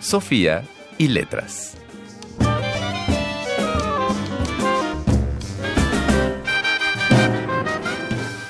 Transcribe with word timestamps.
Sofía 0.00 0.64
y 0.98 1.08
Letras. 1.08 1.74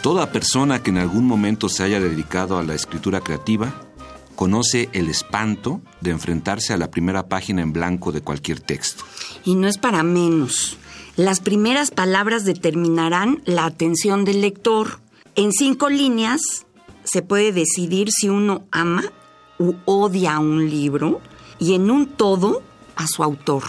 Toda 0.03 0.31
persona 0.31 0.83
que 0.83 0.91
en 0.91 0.99
algún 0.99 1.27
momento 1.27 1.69
se 1.69 1.83
haya 1.83 1.99
dedicado 1.99 2.59
a 2.59 2.63
la 2.63 2.75
escritura 2.75 3.21
creativa 3.21 3.75
conoce 4.37 4.89
el 4.93 5.09
espanto 5.09 5.81
de 6.01 6.11
enfrentarse 6.11 6.73
a 6.73 6.77
la 6.77 6.91
primera 6.91 7.29
página 7.29 7.63
en 7.63 7.73
blanco 7.73 8.13
de 8.13 8.21
cualquier 8.21 8.61
texto. 8.61 9.05
Y 9.45 9.57
no 9.57 9.67
es 9.67 9.79
para 9.79 10.03
menos. 10.05 10.77
Las 11.17 11.41
primeras 11.41 11.91
palabras 11.91 12.45
determinarán 12.45 13.43
la 13.47 13.65
atención 13.65 14.25
del 14.25 14.43
lector. 14.43 15.01
En 15.35 15.53
cinco 15.53 15.89
líneas 15.89 16.41
se 17.03 17.23
puede 17.23 17.53
decidir 17.53 18.11
si 18.13 18.29
uno 18.29 18.65
ama 18.71 19.05
u 19.59 19.75
odia 19.87 20.39
un 20.39 20.69
libro 20.69 21.21
y 21.59 21.75
en 21.75 21.91
un 21.91 22.07
todo 22.07 22.63
a 22.97 23.07
su 23.07 23.23
autor. 23.23 23.63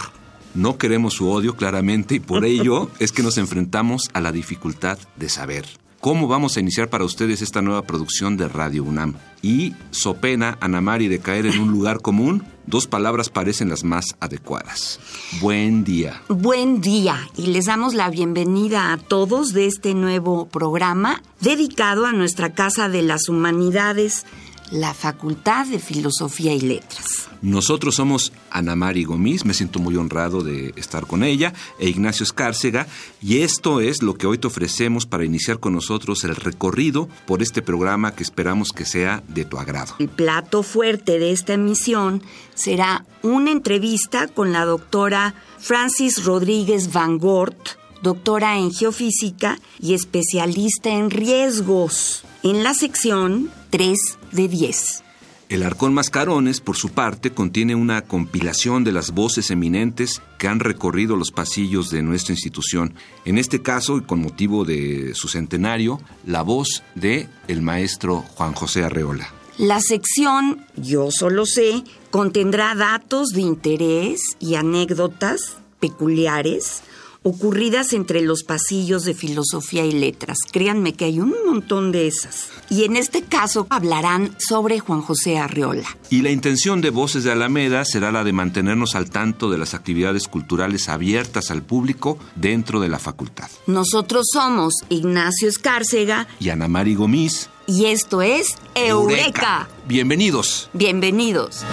No 0.54 0.78
queremos 0.78 1.14
su 1.14 1.30
odio 1.30 1.56
claramente 1.56 2.16
y 2.16 2.20
por 2.20 2.44
ello 2.44 2.90
es 2.98 3.12
que 3.12 3.22
nos 3.22 3.38
enfrentamos 3.38 4.10
a 4.12 4.20
la 4.20 4.32
dificultad 4.32 4.98
de 5.16 5.28
saber. 5.28 5.66
¿Cómo 6.00 6.28
vamos 6.28 6.56
a 6.56 6.60
iniciar 6.60 6.88
para 6.90 7.04
ustedes 7.04 7.42
esta 7.42 7.60
nueva 7.60 7.82
producción 7.82 8.36
de 8.36 8.46
Radio 8.46 8.84
UNAM? 8.84 9.14
Y, 9.42 9.74
so 9.90 10.14
pena, 10.14 10.56
Anamari, 10.60 11.08
de 11.08 11.18
caer 11.18 11.46
en 11.46 11.58
un 11.58 11.72
lugar 11.72 12.00
común, 12.00 12.44
dos 12.66 12.86
palabras 12.86 13.30
parecen 13.30 13.68
las 13.68 13.82
más 13.82 14.14
adecuadas. 14.20 15.00
Buen 15.40 15.82
día. 15.82 16.22
Buen 16.28 16.80
día 16.80 17.28
y 17.36 17.48
les 17.48 17.64
damos 17.64 17.94
la 17.94 18.10
bienvenida 18.10 18.92
a 18.92 18.98
todos 18.98 19.52
de 19.52 19.66
este 19.66 19.94
nuevo 19.94 20.46
programa 20.46 21.20
dedicado 21.40 22.06
a 22.06 22.12
nuestra 22.12 22.52
Casa 22.52 22.88
de 22.88 23.02
las 23.02 23.28
Humanidades 23.28 24.24
la 24.70 24.94
Facultad 24.94 25.66
de 25.66 25.78
Filosofía 25.78 26.54
y 26.54 26.60
Letras. 26.60 27.28
Nosotros 27.40 27.94
somos 27.94 28.32
Ana 28.50 28.74
Mari 28.74 29.04
Gomis, 29.04 29.44
me 29.44 29.54
siento 29.54 29.78
muy 29.78 29.96
honrado 29.96 30.42
de 30.42 30.72
estar 30.76 31.06
con 31.06 31.22
ella, 31.22 31.52
e 31.78 31.88
Ignacio 31.88 32.24
Escárcega, 32.24 32.86
y 33.22 33.38
esto 33.38 33.80
es 33.80 34.02
lo 34.02 34.14
que 34.14 34.26
hoy 34.26 34.38
te 34.38 34.48
ofrecemos 34.48 35.06
para 35.06 35.24
iniciar 35.24 35.60
con 35.60 35.72
nosotros 35.72 36.24
el 36.24 36.34
recorrido 36.34 37.08
por 37.26 37.42
este 37.42 37.62
programa 37.62 38.14
que 38.14 38.22
esperamos 38.22 38.72
que 38.72 38.84
sea 38.84 39.22
de 39.28 39.44
tu 39.44 39.58
agrado. 39.58 39.94
El 39.98 40.08
plato 40.08 40.62
fuerte 40.62 41.18
de 41.18 41.30
esta 41.30 41.54
emisión 41.54 42.22
será 42.54 43.04
una 43.22 43.52
entrevista 43.52 44.26
con 44.26 44.52
la 44.52 44.64
doctora 44.64 45.34
Francis 45.58 46.24
Rodríguez 46.24 46.92
Van 46.92 47.18
Gort, 47.18 47.78
doctora 48.02 48.58
en 48.58 48.72
geofísica 48.72 49.58
y 49.80 49.94
especialista 49.94 50.90
en 50.90 51.10
riesgos, 51.10 52.24
en 52.42 52.62
la 52.62 52.74
sección 52.74 53.50
3 53.70 54.17
de 54.32 54.48
10. 54.48 55.04
El 55.48 55.62
Arcón 55.62 55.94
Mascarones, 55.94 56.60
por 56.60 56.76
su 56.76 56.90
parte, 56.90 57.30
contiene 57.30 57.74
una 57.74 58.02
compilación 58.02 58.84
de 58.84 58.92
las 58.92 59.12
voces 59.12 59.50
eminentes 59.50 60.20
que 60.36 60.46
han 60.46 60.60
recorrido 60.60 61.16
los 61.16 61.30
pasillos 61.30 61.88
de 61.88 62.02
nuestra 62.02 62.34
institución. 62.34 62.92
En 63.24 63.38
este 63.38 63.62
caso, 63.62 63.96
y 63.96 64.02
con 64.02 64.20
motivo 64.20 64.66
de 64.66 65.14
su 65.14 65.28
centenario, 65.28 66.02
la 66.26 66.42
voz 66.42 66.82
de 66.94 67.28
el 67.48 67.62
maestro 67.62 68.20
Juan 68.34 68.52
José 68.52 68.84
Arreola. 68.84 69.32
La 69.56 69.80
sección 69.80 70.66
Yo 70.76 71.10
solo 71.10 71.46
sé 71.46 71.82
contendrá 72.10 72.74
datos 72.74 73.30
de 73.30 73.40
interés 73.40 74.20
y 74.38 74.54
anécdotas 74.54 75.56
peculiares 75.80 76.82
ocurridas 77.28 77.92
entre 77.92 78.22
los 78.22 78.42
pasillos 78.42 79.04
de 79.04 79.12
filosofía 79.12 79.84
y 79.84 79.92
letras. 79.92 80.38
Créanme 80.50 80.94
que 80.94 81.04
hay 81.04 81.20
un 81.20 81.34
montón 81.46 81.92
de 81.92 82.06
esas. 82.06 82.48
Y 82.70 82.84
en 82.84 82.96
este 82.96 83.22
caso 83.22 83.66
hablarán 83.68 84.34
sobre 84.38 84.78
Juan 84.78 85.02
José 85.02 85.38
Arreola. 85.38 85.86
Y 86.08 86.22
la 86.22 86.30
intención 86.30 86.80
de 86.80 86.90
Voces 86.90 87.24
de 87.24 87.32
Alameda 87.32 87.84
será 87.84 88.12
la 88.12 88.24
de 88.24 88.32
mantenernos 88.32 88.94
al 88.94 89.10
tanto 89.10 89.50
de 89.50 89.58
las 89.58 89.74
actividades 89.74 90.26
culturales 90.26 90.88
abiertas 90.88 91.50
al 91.50 91.62
público 91.62 92.18
dentro 92.34 92.80
de 92.80 92.88
la 92.88 92.98
facultad. 92.98 93.50
Nosotros 93.66 94.26
somos 94.32 94.74
Ignacio 94.88 95.48
Escárcega 95.48 96.26
y 96.40 96.48
Ana 96.48 96.68
Mari 96.68 96.94
Gomis. 96.94 97.50
Y 97.66 97.84
esto 97.86 98.22
es 98.22 98.56
Eureka. 98.74 99.68
Bienvenidos. 99.86 100.70
Bienvenidos. 100.72 101.64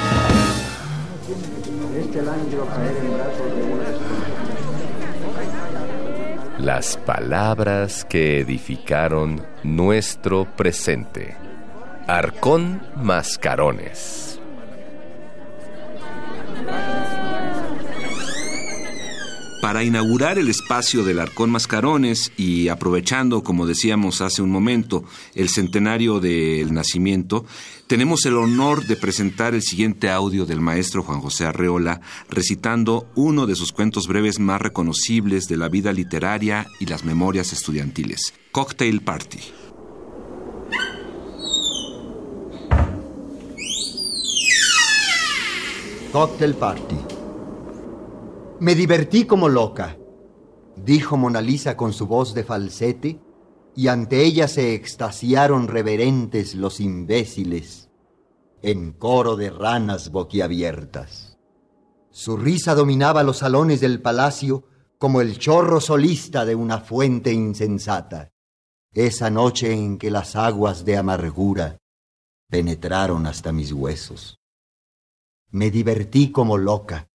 Este 1.97 2.21
las 6.65 6.97
palabras 6.97 8.03
que 8.05 8.39
edificaron 8.39 9.45
nuestro 9.63 10.45
presente. 10.45 11.37
Arcón 12.07 12.81
Mascarones. 12.95 14.34
Para 19.65 19.83
inaugurar 19.83 20.37
el 20.37 20.47
espacio 20.47 21.03
del 21.03 21.19
Arcón 21.19 21.49
Mascarones 21.49 22.31
y 22.37 22.67
aprovechando, 22.67 23.41
como 23.41 23.65
decíamos 23.65 24.21
hace 24.21 24.43
un 24.43 24.51
momento, 24.51 25.05
el 25.33 25.49
centenario 25.49 26.19
del 26.19 26.71
nacimiento, 26.71 27.47
tenemos 27.87 28.27
el 28.27 28.37
honor 28.37 28.85
de 28.85 28.95
presentar 28.95 29.55
el 29.55 29.63
siguiente 29.63 30.11
audio 30.11 30.45
del 30.45 30.61
maestro 30.61 31.01
Juan 31.01 31.19
José 31.19 31.47
Arreola 31.47 31.99
recitando 32.29 33.07
uno 33.15 33.47
de 33.47 33.55
sus 33.55 33.71
cuentos 33.71 34.07
breves 34.07 34.37
más 34.37 34.61
reconocibles 34.61 35.47
de 35.47 35.57
la 35.57 35.67
vida 35.67 35.91
literaria 35.93 36.67
y 36.79 36.85
las 36.85 37.03
memorias 37.03 37.51
estudiantiles, 37.51 38.35
Cocktail 38.51 39.01
Party. 39.01 39.39
Cocktail 46.11 46.53
Party 46.53 47.04
me 48.59 48.75
divertí 48.75 49.25
como 49.25 49.49
loca, 49.49 49.97
dijo 50.75 51.17
Mona 51.17 51.41
Lisa 51.41 51.75
con 51.75 51.93
su 51.93 52.07
voz 52.07 52.33
de 52.33 52.43
falsete, 52.43 53.19
y 53.75 53.89
ante 53.89 54.23
ella 54.23 54.47
se 54.47 54.73
extasiaron 54.73 55.67
reverentes 55.67 56.55
los 56.55 56.79
imbéciles, 56.79 57.89
en 58.61 58.93
coro 58.93 59.35
de 59.35 59.49
ranas 59.49 60.11
boquiabiertas. 60.11 61.37
Su 62.09 62.37
risa 62.37 62.75
dominaba 62.75 63.23
los 63.23 63.39
salones 63.39 63.81
del 63.81 64.01
palacio 64.01 64.63
como 64.97 65.19
el 65.19 65.37
chorro 65.37 65.81
solista 65.81 66.45
de 66.45 66.55
una 66.55 66.79
fuente 66.79 67.33
insensata, 67.33 68.31
esa 68.93 69.29
noche 69.29 69.73
en 69.73 69.97
que 69.97 70.09
las 70.09 70.37
aguas 70.37 70.85
de 70.85 70.95
amargura 70.95 71.77
penetraron 72.49 73.27
hasta 73.27 73.51
mis 73.51 73.73
huesos. 73.73 74.39
Me 75.51 75.69
divertí 75.69 76.31
como 76.31 76.57
loca, 76.57 77.09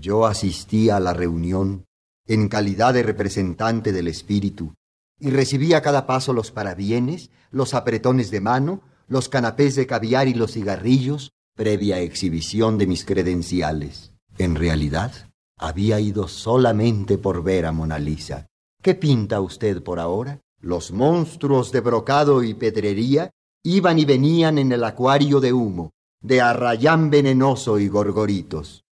yo 0.00 0.26
asistí 0.26 0.90
a 0.90 1.00
la 1.00 1.12
reunión 1.12 1.84
en 2.26 2.48
calidad 2.48 2.94
de 2.94 3.02
representante 3.02 3.92
del 3.92 4.06
espíritu 4.06 4.74
y 5.18 5.30
recibí 5.30 5.74
a 5.74 5.82
cada 5.82 6.06
paso 6.06 6.32
los 6.32 6.52
parabienes, 6.52 7.30
los 7.50 7.74
apretones 7.74 8.30
de 8.30 8.40
mano, 8.40 8.82
los 9.08 9.28
canapés 9.28 9.74
de 9.74 9.86
caviar 9.86 10.28
y 10.28 10.34
los 10.34 10.52
cigarrillos, 10.52 11.32
previa 11.56 11.98
exhibición 12.00 12.78
de 12.78 12.86
mis 12.86 13.04
credenciales. 13.04 14.12
En 14.36 14.54
realidad, 14.54 15.12
había 15.58 15.98
ido 15.98 16.28
solamente 16.28 17.18
por 17.18 17.42
ver 17.42 17.66
a 17.66 17.72
Mona 17.72 17.98
Lisa. 17.98 18.46
¿Qué 18.80 18.94
pinta 18.94 19.40
usted 19.40 19.82
por 19.82 19.98
ahora? 19.98 20.40
Los 20.60 20.92
monstruos 20.92 21.72
de 21.72 21.80
brocado 21.80 22.44
y 22.44 22.54
pedrería 22.54 23.30
iban 23.64 23.98
y 23.98 24.04
venían 24.04 24.58
en 24.58 24.70
el 24.70 24.84
acuario 24.84 25.40
de 25.40 25.52
humo, 25.52 25.90
de 26.22 26.40
arrayán 26.40 27.10
venenoso 27.10 27.80
y 27.80 27.88
gorgoritos 27.88 28.84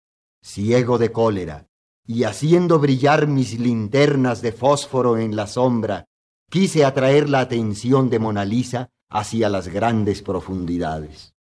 ciego 0.45 0.99
de 0.99 1.11
cólera, 1.11 1.69
y 2.07 2.25
haciendo 2.25 2.79
brillar 2.79 3.27
mis 3.27 3.59
linternas 3.59 4.43
de 4.43 4.53
fósforo 4.53 5.17
en 5.17 5.35
la 5.35 5.47
sombra, 5.47 6.05
quise 6.51 6.85
atraer 6.85 7.31
la 7.31 7.41
atención 7.41 8.11
de 8.11 8.19
Mona 8.19 8.45
Lisa 8.45 8.91
hacia 9.09 9.49
las 9.49 9.69
grandes 9.69 10.21
profundidades. 10.21 11.35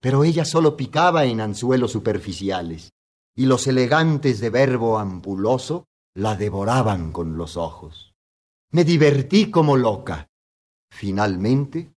Pero 0.00 0.22
ella 0.22 0.44
solo 0.44 0.76
picaba 0.76 1.24
en 1.24 1.40
anzuelos 1.40 1.90
superficiales, 1.90 2.92
y 3.34 3.46
los 3.46 3.66
elegantes 3.66 4.38
de 4.38 4.50
verbo 4.50 4.98
ampuloso 4.98 5.88
la 6.14 6.36
devoraban 6.36 7.10
con 7.10 7.36
los 7.36 7.56
ojos. 7.56 8.14
Me 8.70 8.84
divertí 8.84 9.50
como 9.50 9.76
loca. 9.76 10.28
Finalmente, 10.90 11.92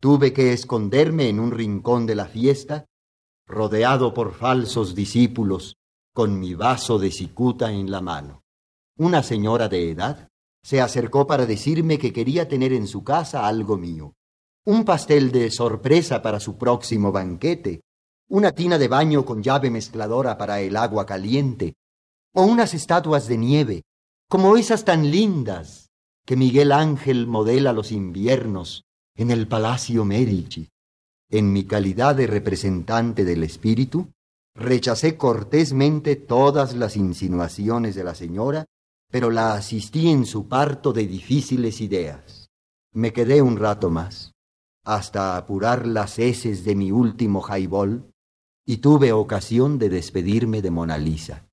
tuve 0.00 0.32
que 0.32 0.52
esconderme 0.52 1.28
en 1.28 1.40
un 1.40 1.50
rincón 1.50 2.06
de 2.06 2.14
la 2.14 2.26
fiesta 2.26 2.86
rodeado 3.48 4.14
por 4.14 4.32
falsos 4.34 4.94
discípulos, 4.94 5.78
con 6.18 6.36
mi 6.40 6.54
vaso 6.54 6.98
de 6.98 7.12
cicuta 7.12 7.70
en 7.70 7.92
la 7.92 8.00
mano. 8.00 8.42
Una 8.96 9.22
señora 9.22 9.68
de 9.68 9.92
edad 9.92 10.26
se 10.64 10.80
acercó 10.80 11.28
para 11.28 11.46
decirme 11.46 11.96
que 11.96 12.12
quería 12.12 12.48
tener 12.48 12.72
en 12.72 12.88
su 12.88 13.04
casa 13.04 13.46
algo 13.46 13.78
mío. 13.78 14.16
Un 14.64 14.84
pastel 14.84 15.30
de 15.30 15.48
sorpresa 15.52 16.20
para 16.20 16.40
su 16.40 16.58
próximo 16.58 17.12
banquete, 17.12 17.82
una 18.28 18.50
tina 18.50 18.78
de 18.78 18.88
baño 18.88 19.24
con 19.24 19.44
llave 19.44 19.70
mezcladora 19.70 20.36
para 20.36 20.60
el 20.60 20.76
agua 20.76 21.06
caliente, 21.06 21.76
o 22.34 22.42
unas 22.42 22.74
estatuas 22.74 23.28
de 23.28 23.38
nieve, 23.38 23.82
como 24.28 24.56
esas 24.56 24.84
tan 24.84 25.12
lindas 25.12 25.86
que 26.26 26.34
Miguel 26.34 26.72
Ángel 26.72 27.28
modela 27.28 27.72
los 27.72 27.92
inviernos 27.92 28.82
en 29.14 29.30
el 29.30 29.46
Palacio 29.46 30.04
Medici. 30.04 30.68
En 31.30 31.52
mi 31.52 31.62
calidad 31.62 32.16
de 32.16 32.26
representante 32.26 33.24
del 33.24 33.44
espíritu, 33.44 34.10
rechacé 34.58 35.16
cortésmente 35.16 36.16
todas 36.16 36.74
las 36.74 36.96
insinuaciones 36.96 37.94
de 37.94 38.04
la 38.04 38.14
señora, 38.14 38.66
pero 39.10 39.30
la 39.30 39.54
asistí 39.54 40.10
en 40.10 40.26
su 40.26 40.48
parto 40.48 40.92
de 40.92 41.06
difíciles 41.06 41.80
ideas. 41.80 42.48
Me 42.92 43.12
quedé 43.12 43.40
un 43.40 43.56
rato 43.56 43.88
más, 43.88 44.32
hasta 44.84 45.36
apurar 45.36 45.86
las 45.86 46.18
heces 46.18 46.64
de 46.64 46.74
mi 46.74 46.90
último 46.90 47.40
jaibol, 47.40 48.10
y 48.66 48.78
tuve 48.78 49.12
ocasión 49.12 49.78
de 49.78 49.88
despedirme 49.88 50.60
de 50.60 50.70
Mona 50.70 50.98
Lisa. 50.98 51.48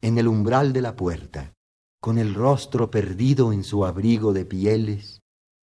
En 0.00 0.18
el 0.18 0.26
umbral 0.26 0.72
de 0.72 0.82
la 0.82 0.96
puerta, 0.96 1.54
con 2.00 2.18
el 2.18 2.34
rostro 2.34 2.90
perdido 2.90 3.52
en 3.52 3.62
su 3.62 3.84
abrigo 3.84 4.32
de 4.32 4.44
pieles, 4.44 5.20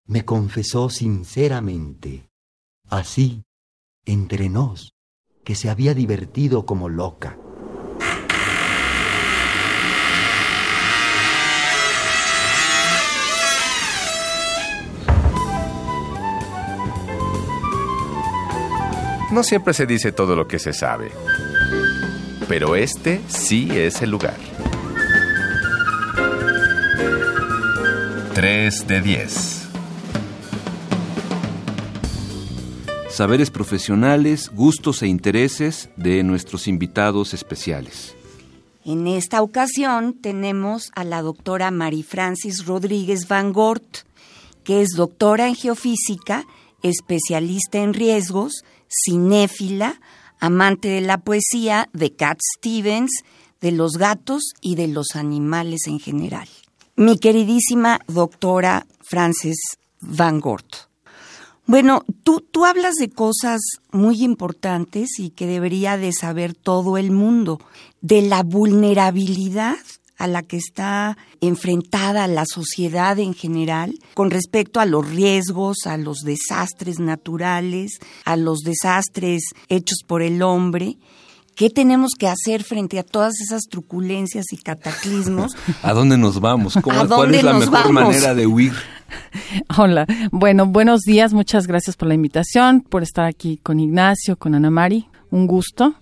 me 0.05 0.25
confesó 0.25 0.89
sinceramente, 0.89 2.29
así, 2.89 3.43
entre 4.05 4.49
nos, 4.49 4.92
que 5.43 5.55
se 5.55 5.69
había 5.69 5.93
divertido 5.93 6.65
como 6.65 6.89
loca. 6.89 7.37
No 19.31 19.41
siempre 19.41 19.73
se 19.73 19.87
dice 19.87 20.11
todo 20.11 20.35
lo 20.35 20.47
que 20.47 20.59
se 20.59 20.73
sabe, 20.73 21.11
pero 22.47 22.75
este 22.75 23.19
sí 23.27 23.67
es 23.71 24.03
el 24.03 24.11
lugar. 24.11 24.37
3 28.35 28.87
de 28.87 29.01
10. 29.01 29.62
Saberes 33.13 33.51
profesionales, 33.51 34.49
gustos 34.51 35.03
e 35.03 35.07
intereses 35.07 35.91
de 35.97 36.23
nuestros 36.23 36.67
invitados 36.67 37.35
especiales. 37.35 38.15
En 38.83 39.05
esta 39.05 39.43
ocasión 39.43 40.15
tenemos 40.19 40.89
a 40.95 41.03
la 41.03 41.21
doctora 41.21 41.69
Mari 41.69 42.01
Francis 42.01 42.65
Rodríguez 42.65 43.27
Van 43.27 43.53
Gort, 43.53 43.97
que 44.63 44.81
es 44.81 44.93
doctora 44.97 45.47
en 45.47 45.53
geofísica, 45.53 46.47
especialista 46.81 47.77
en 47.77 47.93
riesgos, 47.93 48.63
cinéfila, 48.87 50.01
amante 50.39 50.87
de 50.87 51.01
la 51.01 51.19
poesía, 51.19 51.89
de 51.93 52.15
Cat 52.15 52.39
Stevens, 52.57 53.11
de 53.61 53.73
los 53.73 53.91
gatos 53.91 54.53
y 54.59 54.73
de 54.73 54.87
los 54.87 55.09
animales 55.13 55.85
en 55.85 55.99
general. 55.99 56.49
Mi 56.95 57.19
queridísima 57.19 57.99
doctora 58.07 58.87
Frances 59.03 59.77
Van 60.01 60.39
Gort. 60.39 60.91
Bueno, 61.65 62.03
tú, 62.23 62.41
tú 62.41 62.65
hablas 62.65 62.95
de 62.95 63.09
cosas 63.09 63.61
muy 63.91 64.23
importantes 64.23 65.17
y 65.17 65.29
que 65.29 65.47
debería 65.47 65.97
de 65.97 66.11
saber 66.11 66.53
todo 66.53 66.97
el 66.97 67.11
mundo, 67.11 67.59
de 68.01 68.21
la 68.21 68.43
vulnerabilidad 68.43 69.77
a 70.17 70.27
la 70.27 70.43
que 70.43 70.57
está 70.57 71.17
enfrentada 71.41 72.27
la 72.27 72.45
sociedad 72.45 73.17
en 73.19 73.33
general 73.33 73.93
con 74.13 74.29
respecto 74.29 74.79
a 74.79 74.85
los 74.85 75.09
riesgos, 75.09 75.79
a 75.85 75.97
los 75.97 76.19
desastres 76.19 76.99
naturales, 76.99 77.99
a 78.25 78.35
los 78.35 78.59
desastres 78.59 79.43
hechos 79.69 79.99
por 80.05 80.21
el 80.21 80.41
hombre. 80.41 80.97
¿Qué 81.55 81.69
tenemos 81.69 82.11
que 82.17 82.27
hacer 82.27 82.63
frente 82.63 82.97
a 82.97 83.03
todas 83.03 83.39
esas 83.39 83.63
truculencias 83.63 84.45
y 84.51 84.57
cataclismos? 84.57 85.55
¿A 85.83 85.93
dónde 85.93 86.17
nos 86.17 86.39
vamos? 86.39 86.77
¿A 86.77 86.81
¿Cuál 86.81 87.35
es 87.35 87.43
la 87.43 87.53
mejor 87.53 87.71
vamos? 87.71 87.93
manera 87.93 88.33
de 88.33 88.47
huir? 88.47 88.73
Hola, 89.77 90.07
bueno, 90.31 90.65
buenos 90.65 91.01
días, 91.01 91.33
muchas 91.33 91.67
gracias 91.67 91.95
por 91.95 92.07
la 92.07 92.15
invitación, 92.15 92.81
por 92.81 93.03
estar 93.03 93.25
aquí 93.25 93.59
con 93.61 93.79
Ignacio, 93.79 94.35
con 94.37 94.55
Ana 94.55 94.71
Mari, 94.71 95.07
un 95.29 95.45
gusto. 95.45 95.93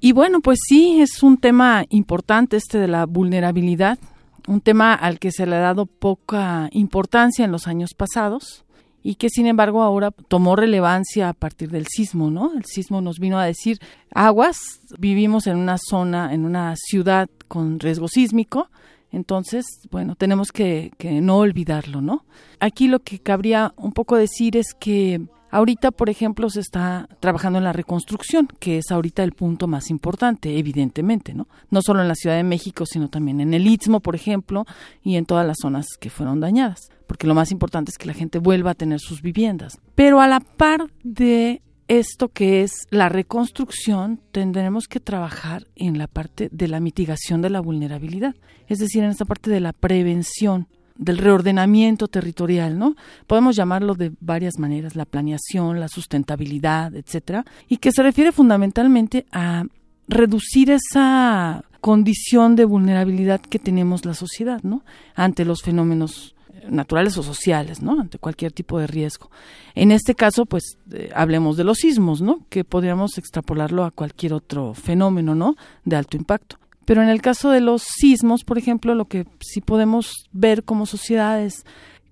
Y 0.00 0.12
bueno, 0.12 0.40
pues 0.40 0.58
sí, 0.66 1.00
es 1.02 1.22
un 1.22 1.36
tema 1.36 1.84
importante 1.90 2.56
este 2.56 2.78
de 2.78 2.88
la 2.88 3.04
vulnerabilidad, 3.04 3.98
un 4.46 4.60
tema 4.60 4.94
al 4.94 5.18
que 5.18 5.32
se 5.32 5.46
le 5.46 5.56
ha 5.56 5.60
dado 5.60 5.86
poca 5.86 6.68
importancia 6.72 7.44
en 7.44 7.52
los 7.52 7.66
años 7.66 7.92
pasados 7.94 8.65
y 9.06 9.14
que 9.14 9.30
sin 9.30 9.46
embargo 9.46 9.84
ahora 9.84 10.10
tomó 10.10 10.56
relevancia 10.56 11.28
a 11.28 11.32
partir 11.32 11.70
del 11.70 11.86
sismo, 11.86 12.28
¿no? 12.28 12.52
El 12.54 12.64
sismo 12.64 13.00
nos 13.00 13.20
vino 13.20 13.38
a 13.38 13.44
decir, 13.44 13.78
aguas, 14.12 14.80
vivimos 14.98 15.46
en 15.46 15.58
una 15.58 15.78
zona, 15.78 16.34
en 16.34 16.44
una 16.44 16.74
ciudad 16.74 17.30
con 17.46 17.78
riesgo 17.78 18.08
sísmico, 18.08 18.68
entonces, 19.12 19.64
bueno, 19.92 20.16
tenemos 20.16 20.50
que, 20.50 20.90
no 21.22 21.36
olvidarlo, 21.36 22.00
¿no? 22.00 22.24
Aquí 22.58 22.88
lo 22.88 22.98
que 22.98 23.20
cabría 23.20 23.72
un 23.76 23.92
poco 23.92 24.16
decir 24.16 24.56
es 24.56 24.74
que 24.78 25.20
Ahorita, 25.48 25.92
por 25.92 26.10
ejemplo, 26.10 26.50
se 26.50 26.60
está 26.60 27.08
trabajando 27.20 27.58
en 27.58 27.64
la 27.64 27.72
reconstrucción, 27.72 28.48
que 28.58 28.78
es 28.78 28.90
ahorita 28.90 29.22
el 29.22 29.32
punto 29.32 29.68
más 29.68 29.90
importante, 29.90 30.58
evidentemente, 30.58 31.32
¿no? 31.32 31.46
No 31.70 31.80
solo 31.82 32.02
en 32.02 32.08
la 32.08 32.16
Ciudad 32.16 32.36
de 32.36 32.42
México, 32.42 32.84
sino 32.84 33.08
también 33.08 33.40
en 33.40 33.54
el 33.54 33.66
Istmo, 33.66 34.00
por 34.00 34.16
ejemplo, 34.16 34.66
y 35.02 35.14
en 35.14 35.24
todas 35.24 35.46
las 35.46 35.56
zonas 35.62 35.86
que 36.00 36.10
fueron 36.10 36.40
dañadas, 36.40 36.90
porque 37.06 37.26
lo 37.26 37.34
más 37.34 37.52
importante 37.52 37.90
es 37.90 37.98
que 37.98 38.06
la 38.06 38.14
gente 38.14 38.38
vuelva 38.38 38.72
a 38.72 38.74
tener 38.74 39.00
sus 39.00 39.22
viviendas. 39.22 39.78
Pero 39.94 40.20
a 40.20 40.26
la 40.26 40.40
par 40.40 40.90
de 41.02 41.62
esto 41.88 42.28
que 42.28 42.62
es 42.62 42.86
la 42.90 43.08
reconstrucción, 43.08 44.20
tendremos 44.32 44.88
que 44.88 45.00
trabajar 45.00 45.66
en 45.76 45.98
la 45.98 46.08
parte 46.08 46.48
de 46.50 46.68
la 46.68 46.80
mitigación 46.80 47.42
de 47.42 47.50
la 47.50 47.60
vulnerabilidad, 47.60 48.34
es 48.66 48.78
decir, 48.78 49.04
en 49.04 49.10
esta 49.10 49.24
parte 49.24 49.50
de 49.50 49.60
la 49.60 49.72
prevención 49.72 50.66
del 50.96 51.18
reordenamiento 51.18 52.08
territorial, 52.08 52.78
¿no? 52.78 52.96
Podemos 53.26 53.54
llamarlo 53.54 53.94
de 53.94 54.12
varias 54.20 54.58
maneras, 54.58 54.96
la 54.96 55.04
planeación, 55.04 55.78
la 55.78 55.88
sustentabilidad, 55.88 56.94
etcétera, 56.94 57.44
y 57.68 57.76
que 57.76 57.92
se 57.92 58.02
refiere 58.02 58.32
fundamentalmente 58.32 59.26
a 59.30 59.64
reducir 60.08 60.70
esa 60.70 61.64
condición 61.80 62.56
de 62.56 62.64
vulnerabilidad 62.64 63.40
que 63.40 63.58
tenemos 63.58 64.04
la 64.04 64.14
sociedad, 64.14 64.62
¿no? 64.62 64.82
Ante 65.14 65.44
los 65.44 65.62
fenómenos 65.62 66.35
naturales 66.70 67.16
o 67.18 67.22
sociales, 67.22 67.82
¿no? 67.82 68.00
Ante 68.00 68.18
cualquier 68.18 68.52
tipo 68.52 68.78
de 68.78 68.86
riesgo. 68.86 69.30
En 69.74 69.92
este 69.92 70.14
caso, 70.14 70.46
pues, 70.46 70.78
eh, 70.92 71.10
hablemos 71.14 71.56
de 71.56 71.64
los 71.64 71.78
sismos, 71.78 72.20
¿no? 72.20 72.40
Que 72.48 72.64
podríamos 72.64 73.18
extrapolarlo 73.18 73.84
a 73.84 73.90
cualquier 73.90 74.32
otro 74.32 74.74
fenómeno, 74.74 75.34
¿no? 75.34 75.56
De 75.84 75.96
alto 75.96 76.16
impacto. 76.16 76.58
Pero 76.84 77.02
en 77.02 77.08
el 77.08 77.20
caso 77.20 77.50
de 77.50 77.60
los 77.60 77.82
sismos, 77.82 78.44
por 78.44 78.58
ejemplo, 78.58 78.94
lo 78.94 79.06
que 79.06 79.26
sí 79.40 79.60
podemos 79.60 80.12
ver 80.32 80.62
como 80.64 80.86
sociedad 80.86 81.42
es 81.42 81.64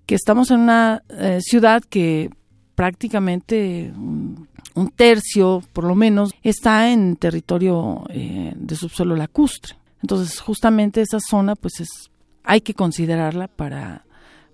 que 0.05 0.15
estamos 0.15 0.51
en 0.51 0.59
una 0.59 1.03
eh, 1.09 1.39
ciudad 1.41 1.81
que 1.81 2.29
prácticamente 2.75 3.91
un, 3.95 4.47
tercio, 4.95 5.63
por 5.71 5.85
lo 5.85 5.95
menos, 5.95 6.31
está 6.43 6.91
en 6.91 7.15
territorio 7.15 8.03
eh, 8.09 8.53
de 8.55 8.75
subsuelo 8.75 9.15
lacustre. 9.15 9.75
Entonces, 10.01 10.41
justamente 10.41 11.01
esa 11.01 11.19
zona, 11.21 11.55
pues, 11.55 11.79
es 11.79 12.11
hay 12.45 12.61
que 12.61 12.73
considerarla 12.73 13.47
para 13.47 14.05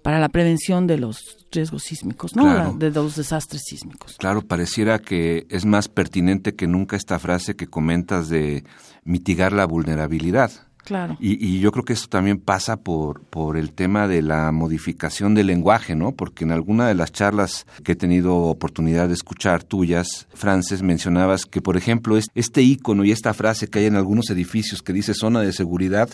para 0.01 0.19
la 0.19 0.29
prevención 0.29 0.87
de 0.87 0.97
los 0.97 1.45
riesgos 1.51 1.83
sísmicos, 1.83 2.35
¿no? 2.35 2.43
Claro. 2.43 2.75
De 2.77 2.91
los 2.91 3.15
desastres 3.15 3.63
sísmicos. 3.65 4.15
Claro, 4.17 4.41
pareciera 4.41 4.99
que 4.99 5.45
es 5.49 5.65
más 5.65 5.87
pertinente 5.87 6.55
que 6.55 6.67
nunca 6.67 6.95
esta 6.95 7.19
frase 7.19 7.55
que 7.55 7.67
comentas 7.67 8.29
de 8.29 8.63
mitigar 9.03 9.53
la 9.53 9.65
vulnerabilidad. 9.65 10.51
Claro. 10.83 11.15
Y, 11.19 11.45
y, 11.45 11.59
yo 11.59 11.71
creo 11.71 11.85
que 11.85 11.93
esto 11.93 12.07
también 12.09 12.39
pasa 12.39 12.77
por, 12.77 13.21
por 13.21 13.55
el 13.55 13.71
tema 13.71 14.07
de 14.07 14.23
la 14.23 14.51
modificación 14.51 15.35
del 15.35 15.47
lenguaje, 15.47 15.95
¿no? 15.95 16.13
Porque 16.13 16.43
en 16.43 16.51
alguna 16.51 16.87
de 16.87 16.95
las 16.95 17.11
charlas 17.11 17.67
que 17.83 17.91
he 17.91 17.95
tenido 17.95 18.35
oportunidad 18.35 19.07
de 19.07 19.13
escuchar 19.13 19.63
tuyas, 19.63 20.27
Frances, 20.33 20.81
mencionabas 20.81 21.45
que, 21.45 21.61
por 21.61 21.77
ejemplo, 21.77 22.17
este 22.17 22.63
icono 22.63 23.03
y 23.03 23.11
esta 23.11 23.33
frase 23.35 23.67
que 23.67 23.79
hay 23.79 23.85
en 23.85 23.95
algunos 23.95 24.31
edificios 24.31 24.81
que 24.81 24.91
dice 24.91 25.13
zona 25.13 25.41
de 25.41 25.53
seguridad, 25.53 26.09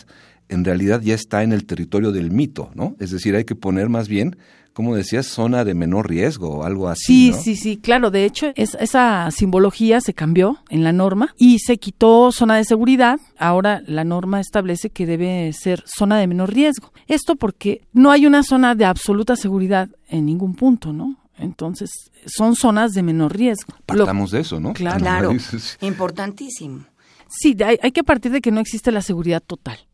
en 0.48 0.64
realidad 0.64 1.00
ya 1.02 1.14
está 1.14 1.42
en 1.42 1.52
el 1.52 1.64
territorio 1.64 2.12
del 2.12 2.30
mito, 2.30 2.70
¿no? 2.74 2.96
Es 2.98 3.10
decir, 3.10 3.36
hay 3.36 3.44
que 3.44 3.54
poner 3.54 3.88
más 3.88 4.08
bien 4.08 4.36
como 4.78 4.94
decías, 4.94 5.26
zona 5.26 5.64
de 5.64 5.74
menor 5.74 6.08
riesgo 6.08 6.58
o 6.58 6.62
algo 6.62 6.88
así. 6.88 7.02
Sí, 7.04 7.30
¿no? 7.32 7.42
sí, 7.42 7.56
sí, 7.56 7.78
claro. 7.78 8.12
De 8.12 8.24
hecho, 8.24 8.52
es, 8.54 8.76
esa 8.78 9.28
simbología 9.32 10.00
se 10.00 10.14
cambió 10.14 10.58
en 10.70 10.84
la 10.84 10.92
norma 10.92 11.34
y 11.36 11.58
se 11.58 11.78
quitó 11.78 12.30
zona 12.30 12.56
de 12.56 12.64
seguridad. 12.64 13.18
Ahora 13.40 13.82
la 13.88 14.04
norma 14.04 14.38
establece 14.38 14.90
que 14.90 15.04
debe 15.04 15.52
ser 15.52 15.82
zona 15.84 16.16
de 16.18 16.28
menor 16.28 16.54
riesgo. 16.54 16.92
Esto 17.08 17.34
porque 17.34 17.82
no 17.92 18.12
hay 18.12 18.24
una 18.24 18.44
zona 18.44 18.76
de 18.76 18.84
absoluta 18.84 19.34
seguridad 19.34 19.88
en 20.06 20.26
ningún 20.26 20.54
punto, 20.54 20.92
¿no? 20.92 21.16
Entonces, 21.38 21.90
son 22.26 22.54
zonas 22.54 22.92
de 22.92 23.02
menor 23.02 23.36
riesgo. 23.36 23.74
Partamos 23.84 24.30
de 24.30 24.42
eso, 24.42 24.60
¿no? 24.60 24.74
Claro. 24.74 25.00
Claro, 25.00 25.32
importantísimo. 25.80 26.84
Sí, 27.28 27.56
hay, 27.66 27.80
hay 27.82 27.90
que 27.90 28.04
partir 28.04 28.30
de 28.30 28.40
que 28.40 28.52
no 28.52 28.60
existe 28.60 28.92
la 28.92 29.02
seguridad 29.02 29.42
total. 29.44 29.87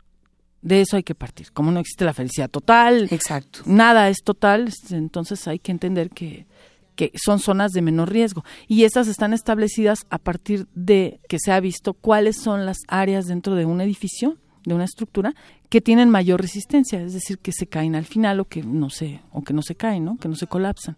De 0.64 0.80
eso 0.80 0.96
hay 0.96 1.02
que 1.02 1.14
partir. 1.14 1.52
Como 1.52 1.70
no 1.70 1.78
existe 1.78 2.04
la 2.04 2.14
felicidad 2.14 2.50
total, 2.50 3.06
Exacto. 3.10 3.60
nada 3.66 4.08
es 4.08 4.22
total, 4.24 4.72
entonces 4.90 5.46
hay 5.46 5.58
que 5.58 5.70
entender 5.70 6.08
que, 6.10 6.46
que 6.96 7.12
son 7.22 7.38
zonas 7.38 7.72
de 7.72 7.82
menor 7.82 8.10
riesgo. 8.10 8.44
Y 8.66 8.84
estas 8.84 9.06
están 9.08 9.32
establecidas 9.34 10.06
a 10.08 10.18
partir 10.18 10.66
de 10.74 11.20
que 11.28 11.38
se 11.38 11.52
ha 11.52 11.60
visto 11.60 11.92
cuáles 11.92 12.38
son 12.38 12.64
las 12.64 12.78
áreas 12.88 13.26
dentro 13.26 13.54
de 13.56 13.66
un 13.66 13.80
edificio, 13.82 14.38
de 14.64 14.72
una 14.74 14.84
estructura, 14.84 15.34
que 15.68 15.82
tienen 15.82 16.08
mayor 16.08 16.40
resistencia, 16.40 17.02
es 17.02 17.12
decir, 17.12 17.38
que 17.38 17.52
se 17.52 17.66
caen 17.66 17.94
al 17.94 18.06
final 18.06 18.40
o 18.40 18.46
que 18.46 18.62
no 18.62 18.88
se, 18.88 19.20
o 19.32 19.42
que 19.42 19.52
no 19.52 19.60
se 19.60 19.74
caen, 19.74 20.04
¿no? 20.06 20.16
que 20.16 20.28
no 20.28 20.34
se 20.36 20.46
colapsan. 20.46 20.96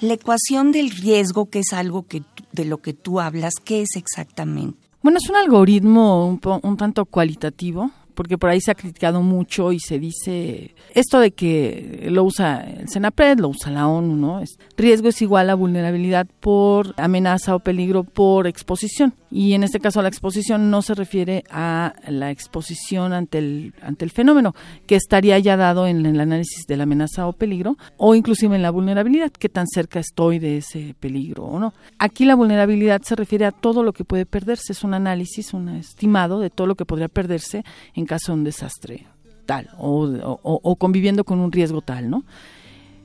La 0.00 0.14
ecuación 0.14 0.70
del 0.72 0.90
riesgo, 0.92 1.50
que 1.50 1.58
es 1.58 1.72
algo 1.72 2.04
que 2.06 2.22
de 2.52 2.64
lo 2.64 2.78
que 2.78 2.92
tú 2.94 3.18
hablas, 3.18 3.54
¿qué 3.64 3.82
es 3.82 3.96
exactamente? 3.96 4.78
Bueno, 5.02 5.18
es 5.20 5.28
un 5.28 5.36
algoritmo 5.36 6.26
un, 6.28 6.38
po- 6.38 6.60
un 6.62 6.76
tanto 6.76 7.06
cualitativo, 7.06 7.90
porque 8.20 8.36
por 8.36 8.50
ahí 8.50 8.60
se 8.60 8.70
ha 8.70 8.74
criticado 8.74 9.22
mucho 9.22 9.72
y 9.72 9.80
se 9.80 9.98
dice 9.98 10.74
esto 10.94 11.20
de 11.20 11.30
que 11.30 12.06
lo 12.10 12.22
usa 12.24 12.60
el 12.60 12.86
CENAPRED, 12.86 13.38
lo 13.38 13.48
usa 13.48 13.72
la 13.72 13.88
ONU, 13.88 14.14
¿no? 14.14 14.40
Es, 14.40 14.58
riesgo 14.76 15.08
es 15.08 15.22
igual 15.22 15.48
a 15.48 15.54
vulnerabilidad 15.54 16.26
por 16.38 16.92
amenaza 16.98 17.54
o 17.54 17.60
peligro 17.60 18.04
por 18.04 18.46
exposición. 18.46 19.14
Y 19.30 19.54
en 19.54 19.62
este 19.62 19.80
caso 19.80 20.02
la 20.02 20.08
exposición 20.08 20.70
no 20.70 20.82
se 20.82 20.94
refiere 20.94 21.44
a 21.50 21.94
la 22.08 22.30
exposición 22.30 23.14
ante 23.14 23.38
el, 23.38 23.72
ante 23.80 24.04
el 24.04 24.10
fenómeno, 24.10 24.54
que 24.86 24.96
estaría 24.96 25.38
ya 25.38 25.56
dado 25.56 25.86
en 25.86 26.04
el 26.04 26.20
análisis 26.20 26.66
de 26.66 26.76
la 26.76 26.82
amenaza 26.82 27.26
o 27.26 27.32
peligro, 27.32 27.78
o 27.96 28.14
inclusive 28.14 28.54
en 28.54 28.62
la 28.62 28.70
vulnerabilidad, 28.70 29.30
qué 29.30 29.48
tan 29.48 29.66
cerca 29.66 30.00
estoy 30.00 30.40
de 30.40 30.58
ese 30.58 30.94
peligro 31.00 31.44
o 31.44 31.58
no. 31.58 31.72
Aquí 31.98 32.26
la 32.26 32.34
vulnerabilidad 32.34 33.00
se 33.02 33.16
refiere 33.16 33.46
a 33.46 33.52
todo 33.52 33.82
lo 33.82 33.94
que 33.94 34.04
puede 34.04 34.26
perderse, 34.26 34.72
es 34.72 34.84
un 34.84 34.92
análisis, 34.92 35.54
un 35.54 35.70
estimado 35.70 36.40
de 36.40 36.50
todo 36.50 36.66
lo 36.66 36.74
que 36.74 36.84
podría 36.84 37.08
perderse 37.08 37.64
en 37.94 38.09
caso 38.10 38.32
de 38.32 38.38
un 38.38 38.44
desastre 38.44 39.06
tal 39.46 39.70
o, 39.78 40.76
conviviendo 40.76 41.22
con 41.22 41.38
un 41.38 41.52
riesgo 41.52 41.80
tal, 41.80 42.10
¿no? 42.10 42.24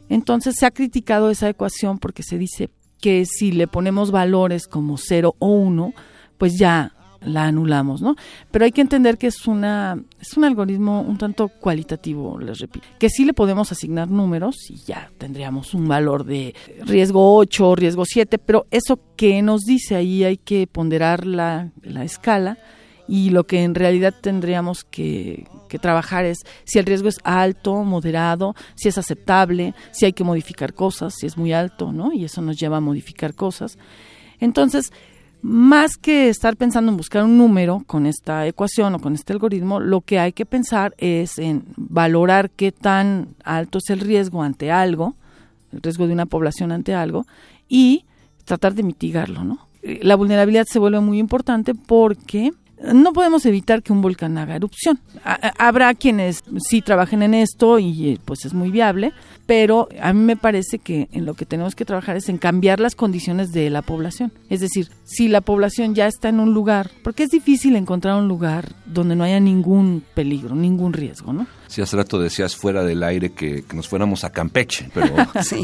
Entonces 0.10 0.56
se 0.58 0.66
ha 0.66 0.72
criticado 0.72 1.30
esa 1.30 1.48
ecuación 1.48 2.00
porque 2.00 2.24
se 2.24 2.40
dice 2.40 2.72
que 3.00 3.26
si 3.28 3.52
le 3.52 3.68
ponemos 3.68 4.10
valores 4.10 4.68
como 4.68 4.98
0 4.98 5.36
o 5.38 5.48
1, 5.48 5.94
pues 6.40 6.58
ya 6.58 6.94
la 7.22 7.46
anulamos, 7.46 8.02
¿no? 8.02 8.16
Pero 8.50 8.66
hay 8.66 8.72
que 8.72 8.82
entender 8.82 9.20
que 9.20 9.28
es 9.28 9.46
una 9.46 10.00
es 10.20 10.38
un 10.38 10.44
algoritmo 10.44 11.02
un 11.02 11.20
tanto 11.20 11.50
cualitativo, 11.50 12.40
les 12.40 12.58
repito, 12.58 12.88
que 12.98 13.10
sí 13.10 13.26
le 13.26 13.34
podemos 13.34 13.72
asignar 13.72 14.10
números 14.10 14.56
y 14.72 14.78
ya 14.78 15.12
tendríamos 15.20 15.76
un 15.76 15.88
valor 15.88 16.26
de 16.26 16.56
riesgo 16.84 17.36
8, 17.38 17.76
riesgo 17.76 18.06
7, 18.06 18.40
pero 18.40 18.66
eso 18.72 19.00
que 19.16 19.40
nos 19.44 19.62
dice 19.62 19.96
ahí 19.96 20.24
hay 20.24 20.38
que 20.38 20.66
ponderar 20.66 21.28
la, 21.28 21.70
la 21.84 22.04
escala 22.04 22.58
y 23.08 23.30
lo 23.30 23.46
que 23.46 23.64
en 23.64 23.76
realidad 23.76 24.14
tendríamos 24.20 24.84
que, 24.84 25.48
trabajar 25.82 26.24
es 26.24 26.38
si 26.64 26.80
el 26.80 26.86
riesgo 26.86 27.10
es 27.10 27.18
alto, 27.26 27.84
moderado, 27.84 28.56
si 28.76 28.88
es 28.88 28.98
aceptable, 28.98 29.74
si 29.92 30.06
hay 30.06 30.14
que 30.14 30.24
modificar 30.24 30.74
cosas, 30.74 31.14
si 31.20 31.26
es 31.26 31.38
muy 31.38 31.52
alto, 31.52 31.92
¿no? 31.92 32.14
Y 32.14 32.24
eso 32.24 32.42
nos 32.42 32.58
lleva 32.58 32.78
a 32.78 32.80
modificar 32.80 33.34
cosas. 33.34 33.78
Entonces, 34.40 34.94
más 35.42 35.98
que 35.98 36.30
estar 36.30 36.56
pensando 36.56 36.92
en 36.92 36.98
buscar 36.98 37.26
un 37.26 37.38
número 37.38 37.84
con 37.86 38.06
esta 38.06 38.48
ecuación 38.48 38.96
o 38.96 39.00
con 39.00 39.16
este 39.16 39.34
algoritmo, 39.34 39.82
lo 39.82 40.00
que 40.00 40.18
hay 40.18 40.32
que 40.32 40.46
pensar 40.46 40.96
es 40.98 41.40
en 41.40 41.66
valorar 41.76 42.50
qué 42.52 42.72
tan 42.72 43.36
alto 43.44 43.80
es 43.80 43.90
el 43.90 44.00
riesgo 44.00 44.44
ante 44.44 44.72
algo, 44.72 45.16
el 45.74 45.82
riesgo 45.82 46.08
de 46.08 46.14
una 46.14 46.26
población 46.26 46.72
ante 46.72 46.96
algo, 46.96 47.28
y 47.68 48.06
tratar 48.46 48.76
de 48.76 48.84
mitigarlo, 48.84 49.44
¿no? 49.44 49.68
Eh, 49.84 50.00
La 50.04 50.16
vulnerabilidad 50.16 50.66
se 50.68 50.80
vuelve 50.80 51.02
muy 51.02 51.20
importante 51.20 51.76
porque 51.76 52.54
no 52.94 53.14
podemos 53.14 53.46
evitar 53.46 53.82
que 53.84 53.94
un 53.94 54.02
volcán 54.02 54.38
haga 54.38 54.56
erupción. 54.56 55.00
Ha- 55.24 55.40
ha- 55.48 55.68
Habrá 55.68 55.94
quienes 55.94 56.44
sí 56.60 56.82
trabajen 56.82 57.22
en 57.24 57.34
esto 57.34 57.80
y 57.80 58.10
eh, 58.10 58.20
pues 58.26 58.46
es 58.46 58.54
muy 58.54 58.70
viable, 58.72 59.14
pero 59.46 59.88
a 60.02 60.14
mí 60.14 60.22
me 60.22 60.36
parece 60.36 60.80
que 60.80 61.08
en 61.12 61.26
lo 61.26 61.34
que 61.36 61.46
tenemos 61.46 61.76
que 61.76 61.86
trabajar 61.86 62.16
es 62.18 62.30
en 62.30 62.38
cambiar 62.38 62.80
las 62.80 62.96
condiciones 62.96 63.52
de 63.52 63.70
la 63.70 63.82
población. 63.82 64.32
Es 64.50 64.60
decir, 64.60 64.90
si 65.04 65.28
la 65.28 65.42
población 65.42 65.94
ya 65.96 66.08
está 66.08 66.30
en 66.30 66.40
un 66.40 66.54
lugar, 66.54 66.90
porque 67.04 67.24
es 67.24 67.30
difícil 67.30 67.76
encontrar 67.76 68.16
un 68.22 68.28
lugar 68.28 68.74
donde 68.86 69.16
no 69.16 69.24
haya 69.24 69.40
ningún 69.40 70.04
peligro, 70.14 70.56
ningún 70.56 70.94
riesgo, 70.94 71.34
¿no? 71.34 71.48
Si 71.68 71.82
hace 71.82 71.98
rato 71.98 72.20
decías 72.20 72.56
fuera 72.56 72.84
del 72.84 73.04
aire 73.04 73.32
que, 73.34 73.64
que 73.64 73.76
nos 73.76 73.88
fuéramos 73.88 74.24
a 74.24 74.30
Campeche, 74.32 74.90
pero 74.94 75.14
Sí. 75.44 75.64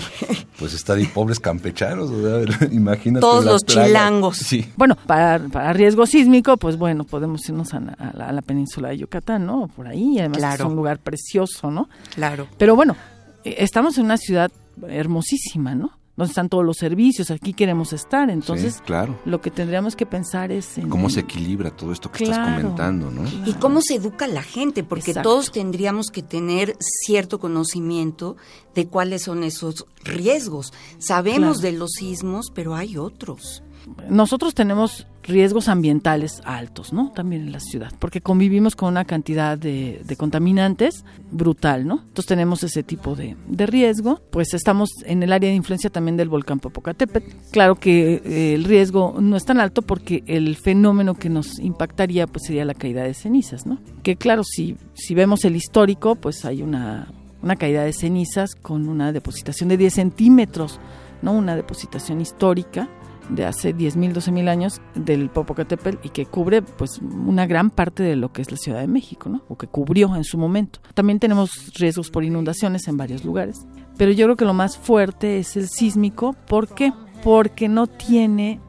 pues 0.59 0.73
está 0.73 0.95
de 0.95 1.05
pobres 1.05 1.39
campechanos, 1.39 2.09
o 2.09 2.21
sea, 2.45 2.67
imagínate. 2.71 3.21
Todos 3.21 3.45
los 3.45 3.63
chilangos. 3.65 4.37
Sí. 4.37 4.65
Bueno, 4.75 4.97
para, 5.07 5.39
para 5.49 5.73
riesgo 5.73 6.05
sísmico, 6.05 6.57
pues 6.57 6.77
bueno, 6.77 7.03
podemos 7.03 7.47
irnos 7.47 7.73
a, 7.73 7.79
la- 7.79 7.93
a 7.93 8.17
la, 8.17 8.25
a 8.27 8.31
la 8.31 8.41
península 8.41 8.89
de 8.89 8.97
Yucatán, 8.97 9.45
¿no? 9.45 9.67
Por 9.75 9.87
ahí, 9.87 10.17
además 10.19 10.39
Claro. 10.39 10.65
es 10.65 10.69
un 10.71 10.75
lugar 10.75 10.97
precioso, 10.99 11.69
¿no? 11.71 11.87
Claro. 12.15 12.47
Pero 12.57 12.75
bueno, 12.75 12.95
estamos 13.43 13.97
en 13.97 14.05
una 14.05 14.17
ciudad 14.17 14.51
hermosísima, 14.87 15.75
¿no? 15.75 15.91
Donde 16.17 16.31
están 16.31 16.49
todos 16.49 16.65
los 16.65 16.77
servicios, 16.77 17.31
aquí 17.31 17.53
queremos 17.53 17.93
estar, 17.93 18.29
entonces 18.29 18.75
Sí, 18.75 18.81
claro. 18.85 19.17
lo 19.25 19.39
que 19.41 19.49
tendríamos 19.49 19.95
que 19.95 20.05
pensar 20.05 20.51
es 20.51 20.77
en... 20.77 20.89
¿Cómo 20.89 21.09
se 21.09 21.21
equilibra 21.21 21.71
todo 21.71 21.93
esto 21.93 22.11
que 22.11 22.25
estás 22.25 22.37
comentando, 22.37 23.09
no? 23.09 23.23
¿Y 23.45 23.53
cómo 23.53 23.81
se 23.81 23.95
educa 23.95 24.27
la 24.27 24.43
gente? 24.43 24.83
Porque 24.83 25.11
Exacto. 25.11 25.29
todos 25.29 25.51
tendríamos 25.51 26.11
que 26.11 26.21
tener 26.21 26.75
cierto 26.79 27.39
conocimiento 27.39 28.35
de 28.75 28.87
cuáles 28.87 29.23
son 29.23 29.43
esos 29.43 29.85
riesgos. 30.03 30.73
Sabemos 30.99 31.59
Claro. 31.59 31.71
de 31.71 31.79
los 31.79 31.91
sismos, 31.91 32.51
pero 32.53 32.75
hay 32.75 32.97
otros. 32.97 33.63
Nosotros 34.09 34.53
tenemos 34.53 35.07
riesgos 35.23 35.67
ambientales 35.67 36.41
altos, 36.45 36.93
¿no? 36.93 37.11
También 37.11 37.43
en 37.43 37.51
la 37.51 37.59
ciudad, 37.59 37.91
porque 37.99 38.21
convivimos 38.21 38.75
con 38.75 38.89
una 38.89 39.05
cantidad 39.05 39.57
de, 39.57 40.01
contaminantes 40.17 41.05
brutal, 41.31 41.87
¿no? 41.87 42.01
Entonces 42.01 42.25
tenemos 42.25 42.63
ese 42.63 42.83
tipo 42.83 43.15
de, 43.15 43.35
de 43.47 43.65
riesgo. 43.65 44.21
Pues 44.31 44.53
estamos 44.53 44.89
en 45.05 45.23
el 45.23 45.31
área 45.31 45.49
de 45.49 45.55
influencia 45.55 45.89
también 45.89 46.17
del 46.17 46.29
volcán 46.29 46.59
Popocatépetl. 46.59 47.31
Claro 47.51 47.75
que 47.75 48.21
eh, 48.25 48.53
el 48.55 48.63
riesgo 48.63 49.15
no 49.19 49.37
es 49.37 49.45
tan 49.45 49.59
alto 49.59 49.81
porque 49.81 50.23
el 50.27 50.55
fenómeno 50.55 51.15
que 51.15 51.29
nos 51.29 51.59
impactaría 51.59 52.27
pues 52.27 52.45
sería 52.45 52.65
la 52.65 52.73
caída 52.73 53.03
de 53.03 53.13
cenizas, 53.13 53.65
¿no? 53.65 53.79
Que 54.03 54.15
claro, 54.15 54.43
si, 54.43 54.77
si 54.93 55.13
vemos 55.13 55.45
el 55.45 55.55
histórico, 55.55 56.15
pues 56.15 56.45
hay 56.45 56.61
una, 56.61 57.11
una 57.41 57.55
caída 57.55 57.83
de 57.83 57.93
cenizas 57.93 58.55
con 58.55 58.87
una 58.87 59.11
depositación 59.11 59.69
de 59.69 59.77
10 59.77 59.93
centímetros, 59.93 60.79
¿no? 61.21 61.33
Una 61.33 61.55
depositación 61.55 62.21
histórica 62.21 62.89
de 63.31 63.45
hace 63.45 63.75
10.000, 63.75 64.13
12.000 64.13 64.49
años 64.49 64.81
del 64.93 65.29
Popocatépetl 65.29 66.05
y 66.05 66.09
que 66.09 66.25
cubre 66.25 66.61
pues 66.61 66.99
una 66.99 67.47
gran 67.47 67.69
parte 67.69 68.03
de 68.03 68.15
lo 68.15 68.31
que 68.31 68.41
es 68.41 68.51
la 68.51 68.57
Ciudad 68.57 68.79
de 68.81 68.87
México, 68.87 69.29
¿no? 69.29 69.41
O 69.47 69.57
que 69.57 69.67
cubrió 69.67 70.15
en 70.15 70.23
su 70.23 70.37
momento. 70.37 70.79
También 70.93 71.19
tenemos 71.19 71.71
riesgos 71.77 72.09
por 72.11 72.23
inundaciones 72.23 72.87
en 72.87 72.97
varios 72.97 73.23
lugares, 73.25 73.65
pero 73.97 74.11
yo 74.11 74.25
creo 74.25 74.35
que 74.35 74.45
lo 74.45 74.53
más 74.53 74.77
fuerte 74.77 75.39
es 75.39 75.55
el 75.57 75.67
sísmico, 75.69 76.35
¿por 76.47 76.67
qué? 76.67 76.93
Porque 77.23 77.69
no 77.69 77.87
tiene 77.87 78.59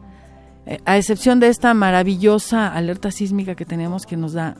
eh, 0.66 0.78
a 0.84 0.96
excepción 0.96 1.40
de 1.40 1.48
esta 1.48 1.74
maravillosa 1.74 2.68
alerta 2.68 3.10
sísmica 3.10 3.54
que 3.54 3.64
tenemos 3.64 4.06
que 4.06 4.16
nos 4.16 4.32
da 4.32 4.56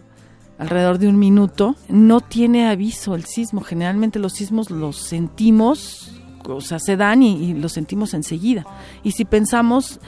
alrededor 0.59 0.99
de 0.99 1.09
un 1.09 1.18
minuto, 1.18 1.76
no 1.88 2.21
tiene 2.21 2.68
aviso 2.68 3.14
el 3.14 3.25
sismo. 3.25 3.62
Generalmente 3.62 4.18
los 4.18 4.35
sismos 4.35 4.71
los 4.71 4.97
sentimos, 4.97 6.22
o 6.49 6.61
sea, 6.61 6.79
se 6.79 6.97
dan 6.97 7.23
y, 7.23 7.51
y 7.51 7.55
los 7.55 7.73
sentimos 7.73 8.15
enseguida. 8.15 8.65
Y 9.03 9.13
si 9.13 9.25
pensamos 9.25 10.01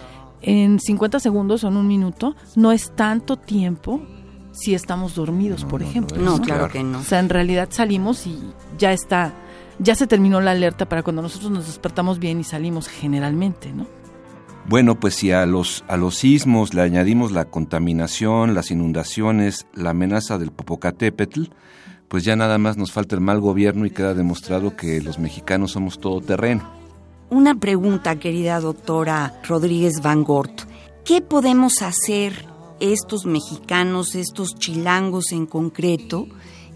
en 0.42 0.78
50 0.78 1.20
segundos 1.20 1.64
o 1.64 1.68
en 1.68 1.76
un 1.76 1.86
minuto, 1.88 2.36
no 2.56 2.72
es 2.72 2.92
tanto 2.94 3.36
tiempo 3.36 4.02
si 4.52 4.74
estamos 4.74 5.14
dormidos, 5.14 5.64
por 5.64 5.82
ejemplo. 5.82 6.16
No, 6.18 6.36
¿no? 6.38 6.42
claro 6.42 6.68
Claro. 6.68 6.72
que 6.72 6.82
no. 6.84 7.00
O 7.00 7.02
sea, 7.02 7.18
en 7.20 7.28
realidad 7.28 7.68
salimos 7.70 8.26
y 8.26 8.38
ya 8.78 8.92
está, 8.92 9.32
ya 9.78 9.94
se 9.94 10.06
terminó 10.06 10.40
la 10.40 10.52
alerta 10.52 10.88
para 10.88 11.02
cuando 11.02 11.22
nosotros 11.22 11.50
nos 11.50 11.66
despertamos 11.66 12.18
bien 12.18 12.40
y 12.40 12.44
salimos 12.44 12.88
generalmente, 12.88 13.72
¿no? 13.72 13.86
Bueno, 14.66 14.94
pues 14.98 15.14
si 15.16 15.30
a 15.30 15.44
los, 15.44 15.84
a 15.88 15.96
los 15.98 16.14
sismos 16.14 16.72
le 16.72 16.80
añadimos 16.80 17.32
la 17.32 17.44
contaminación, 17.44 18.54
las 18.54 18.70
inundaciones, 18.70 19.66
la 19.74 19.90
amenaza 19.90 20.38
del 20.38 20.52
Popocatépetl, 20.52 21.44
pues 22.14 22.22
ya 22.22 22.36
nada 22.36 22.58
más 22.58 22.76
nos 22.76 22.92
falta 22.92 23.16
el 23.16 23.20
mal 23.20 23.40
gobierno 23.40 23.86
y 23.86 23.90
queda 23.90 24.14
demostrado 24.14 24.76
que 24.76 25.02
los 25.02 25.18
mexicanos 25.18 25.72
somos 25.72 25.98
todoterreno. 25.98 26.62
Una 27.28 27.56
pregunta, 27.56 28.20
querida 28.20 28.60
doctora 28.60 29.40
Rodríguez 29.42 30.00
Van 30.00 30.22
Gort. 30.22 30.62
¿Qué 31.04 31.20
podemos 31.22 31.82
hacer 31.82 32.46
estos 32.78 33.26
mexicanos, 33.26 34.14
estos 34.14 34.54
chilangos 34.54 35.32
en 35.32 35.46
concreto, 35.46 36.28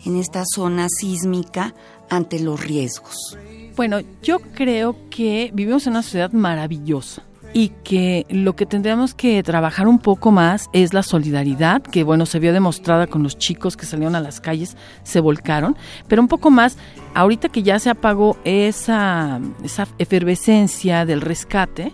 en 0.05 0.17
esta 0.17 0.43
zona 0.45 0.89
sísmica 0.89 1.73
ante 2.11 2.41
los 2.41 2.61
riesgos? 2.61 3.39
Bueno, 3.77 4.01
yo 4.21 4.41
creo 4.41 4.97
que 5.09 5.53
vivimos 5.55 5.87
en 5.87 5.93
una 5.93 6.03
ciudad 6.03 6.33
maravillosa. 6.33 7.28
Y 7.53 7.71
que 7.85 8.27
lo 8.31 8.55
que 8.57 8.67
tendríamos 8.67 9.15
que 9.15 9.43
trabajar 9.43 9.89
un 9.89 9.99
poco 9.99 10.31
más 10.31 10.69
es 10.73 10.93
la 10.93 11.03
solidaridad, 11.03 11.83
que 11.83 12.05
bueno, 12.05 12.27
se 12.27 12.39
vio 12.39 12.53
demostrada 12.53 13.07
con 13.07 13.23
los 13.23 13.39
chicos 13.39 13.77
que 13.77 13.87
salieron 13.87 14.15
a 14.15 14.21
las 14.21 14.41
calles, 14.41 14.77
se 15.03 15.21
volcaron, 15.21 15.77
pero 16.09 16.23
un 16.23 16.29
poco 16.29 16.51
más, 16.51 16.77
ahorita 17.15 17.49
que 17.49 17.63
ya 17.63 17.79
se 17.79 17.91
apagó 17.91 18.37
esa, 18.45 19.41
esa 19.63 19.89
efervescencia 19.99 21.05
del 21.05 21.21
rescate, 21.21 21.93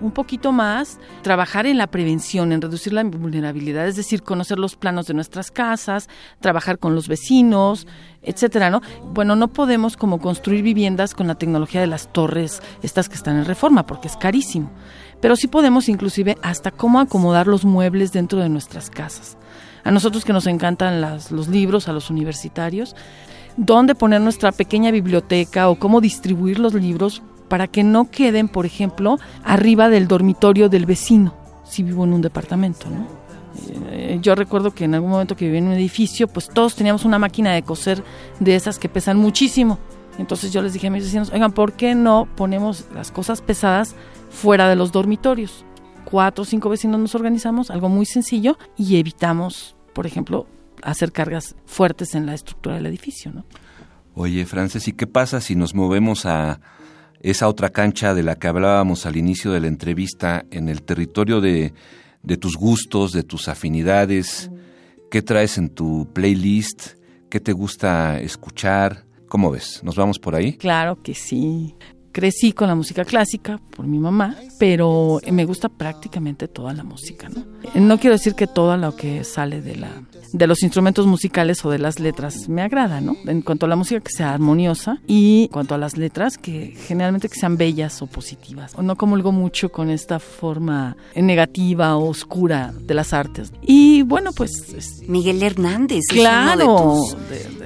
un 0.00 0.10
poquito 0.10 0.52
más, 0.52 0.98
trabajar 1.22 1.66
en 1.66 1.78
la 1.78 1.86
prevención, 1.86 2.52
en 2.52 2.60
reducir 2.60 2.92
la 2.92 3.02
vulnerabilidad, 3.04 3.86
es 3.86 3.96
decir, 3.96 4.22
conocer 4.22 4.58
los 4.58 4.76
planos 4.76 5.06
de 5.06 5.14
nuestras 5.14 5.50
casas, 5.50 6.08
trabajar 6.40 6.78
con 6.78 6.94
los 6.94 7.08
vecinos, 7.08 7.86
etcétera, 8.22 8.70
¿no? 8.70 8.82
Bueno, 9.02 9.36
no 9.36 9.48
podemos 9.48 9.96
como 9.96 10.18
construir 10.18 10.62
viviendas 10.62 11.14
con 11.14 11.26
la 11.26 11.36
tecnología 11.36 11.80
de 11.80 11.86
las 11.86 12.12
torres, 12.12 12.62
estas 12.82 13.08
que 13.08 13.14
están 13.14 13.36
en 13.36 13.44
reforma, 13.44 13.86
porque 13.86 14.08
es 14.08 14.16
carísimo. 14.16 14.70
Pero 15.20 15.36
sí 15.36 15.48
podemos 15.48 15.88
inclusive 15.88 16.36
hasta 16.42 16.70
cómo 16.70 17.00
acomodar 17.00 17.46
los 17.46 17.64
muebles 17.64 18.12
dentro 18.12 18.40
de 18.40 18.48
nuestras 18.48 18.90
casas. 18.90 19.38
A 19.82 19.90
nosotros 19.90 20.24
que 20.24 20.32
nos 20.32 20.46
encantan 20.46 21.00
las, 21.00 21.30
los 21.30 21.48
libros, 21.48 21.88
a 21.88 21.92
los 21.92 22.10
universitarios, 22.10 22.94
dónde 23.56 23.94
poner 23.94 24.20
nuestra 24.20 24.52
pequeña 24.52 24.90
biblioteca 24.90 25.68
o 25.68 25.78
cómo 25.78 26.00
distribuir 26.00 26.58
los 26.58 26.74
libros 26.74 27.22
para 27.48 27.66
que 27.68 27.84
no 27.84 28.10
queden, 28.10 28.48
por 28.48 28.66
ejemplo, 28.66 29.18
arriba 29.44 29.88
del 29.88 30.08
dormitorio 30.08 30.68
del 30.68 30.86
vecino, 30.86 31.34
si 31.64 31.82
vivo 31.82 32.04
en 32.04 32.12
un 32.12 32.22
departamento, 32.22 32.88
¿no? 32.90 33.06
Eh, 33.90 34.18
yo 34.20 34.34
recuerdo 34.34 34.72
que 34.72 34.84
en 34.84 34.94
algún 34.94 35.10
momento 35.10 35.36
que 35.36 35.46
vivía 35.46 35.58
en 35.58 35.68
un 35.68 35.72
edificio, 35.72 36.28
pues 36.28 36.48
todos 36.48 36.74
teníamos 36.74 37.04
una 37.04 37.18
máquina 37.18 37.52
de 37.52 37.62
coser 37.62 38.02
de 38.40 38.54
esas 38.54 38.78
que 38.78 38.88
pesan 38.88 39.16
muchísimo. 39.16 39.78
Entonces 40.18 40.52
yo 40.52 40.62
les 40.62 40.72
dije 40.72 40.86
a 40.86 40.90
mis 40.90 41.04
vecinos, 41.04 41.30
oigan, 41.32 41.52
¿por 41.52 41.74
qué 41.74 41.94
no 41.94 42.28
ponemos 42.36 42.86
las 42.94 43.10
cosas 43.10 43.42
pesadas 43.42 43.94
fuera 44.30 44.68
de 44.68 44.76
los 44.76 44.92
dormitorios? 44.92 45.64
Cuatro 46.04 46.42
o 46.42 46.44
cinco 46.44 46.68
vecinos 46.68 47.00
nos 47.00 47.14
organizamos, 47.14 47.70
algo 47.70 47.88
muy 47.88 48.06
sencillo, 48.06 48.58
y 48.76 48.96
evitamos, 48.96 49.76
por 49.92 50.06
ejemplo, 50.06 50.46
hacer 50.82 51.12
cargas 51.12 51.56
fuertes 51.66 52.14
en 52.14 52.26
la 52.26 52.34
estructura 52.34 52.76
del 52.76 52.86
edificio, 52.86 53.32
¿no? 53.32 53.44
Oye, 54.14 54.46
Frances, 54.46 54.88
¿y 54.88 54.92
qué 54.92 55.06
pasa 55.06 55.42
si 55.42 55.56
nos 55.56 55.74
movemos 55.74 56.24
a, 56.24 56.60
esa 57.30 57.48
otra 57.48 57.70
cancha 57.70 58.14
de 58.14 58.22
la 58.22 58.36
que 58.36 58.46
hablábamos 58.46 59.04
al 59.04 59.16
inicio 59.16 59.50
de 59.50 59.58
la 59.58 59.66
entrevista, 59.66 60.44
en 60.52 60.68
el 60.68 60.82
territorio 60.82 61.40
de, 61.40 61.74
de 62.22 62.36
tus 62.36 62.56
gustos, 62.56 63.12
de 63.12 63.24
tus 63.24 63.48
afinidades, 63.48 64.48
qué 65.10 65.22
traes 65.22 65.58
en 65.58 65.70
tu 65.70 66.08
playlist, 66.12 66.90
qué 67.28 67.40
te 67.40 67.52
gusta 67.52 68.20
escuchar. 68.20 69.06
¿Cómo 69.28 69.50
ves? 69.50 69.80
¿Nos 69.82 69.96
vamos 69.96 70.20
por 70.20 70.36
ahí? 70.36 70.56
Claro 70.56 71.02
que 71.02 71.14
sí 71.14 71.74
crecí 72.16 72.54
con 72.54 72.66
la 72.66 72.74
música 72.74 73.04
clásica 73.04 73.60
por 73.76 73.86
mi 73.86 73.98
mamá, 73.98 74.36
pero 74.58 75.20
me 75.30 75.44
gusta 75.44 75.68
prácticamente 75.68 76.48
toda 76.48 76.72
la 76.72 76.82
música, 76.82 77.28
¿no? 77.28 77.44
No 77.74 78.00
quiero 78.00 78.14
decir 78.16 78.34
que 78.34 78.46
todo 78.46 78.74
lo 78.78 78.96
que 78.96 79.22
sale 79.22 79.60
de 79.60 79.76
la 79.76 79.90
de 80.32 80.46
los 80.46 80.62
instrumentos 80.62 81.06
musicales 81.06 81.64
o 81.64 81.70
de 81.70 81.78
las 81.78 81.98
letras 81.98 82.48
me 82.48 82.62
agrada, 82.62 83.00
¿no? 83.00 83.16
En 83.26 83.42
cuanto 83.42 83.66
a 83.66 83.68
la 83.68 83.76
música 83.76 84.00
que 84.00 84.10
sea 84.10 84.34
armoniosa 84.34 84.98
y 85.06 85.44
en 85.44 85.48
cuanto 85.48 85.74
a 85.74 85.78
las 85.78 85.96
letras 85.96 86.36
que 86.36 86.74
generalmente 86.86 87.28
que 87.28 87.38
sean 87.38 87.56
bellas 87.56 88.02
o 88.02 88.06
positivas. 88.06 88.76
No 88.78 88.96
comulgo 88.96 89.32
mucho 89.32 89.70
con 89.70 89.90
esta 89.90 90.18
forma 90.18 90.96
negativa 91.14 91.96
o 91.96 92.08
oscura 92.08 92.74
de 92.78 92.94
las 92.94 93.12
artes. 93.12 93.52
Y 93.62 94.02
bueno, 94.02 94.32
pues 94.32 94.50
Miguel 95.06 95.42
Hernández, 95.42 96.02
claro, 96.08 97.00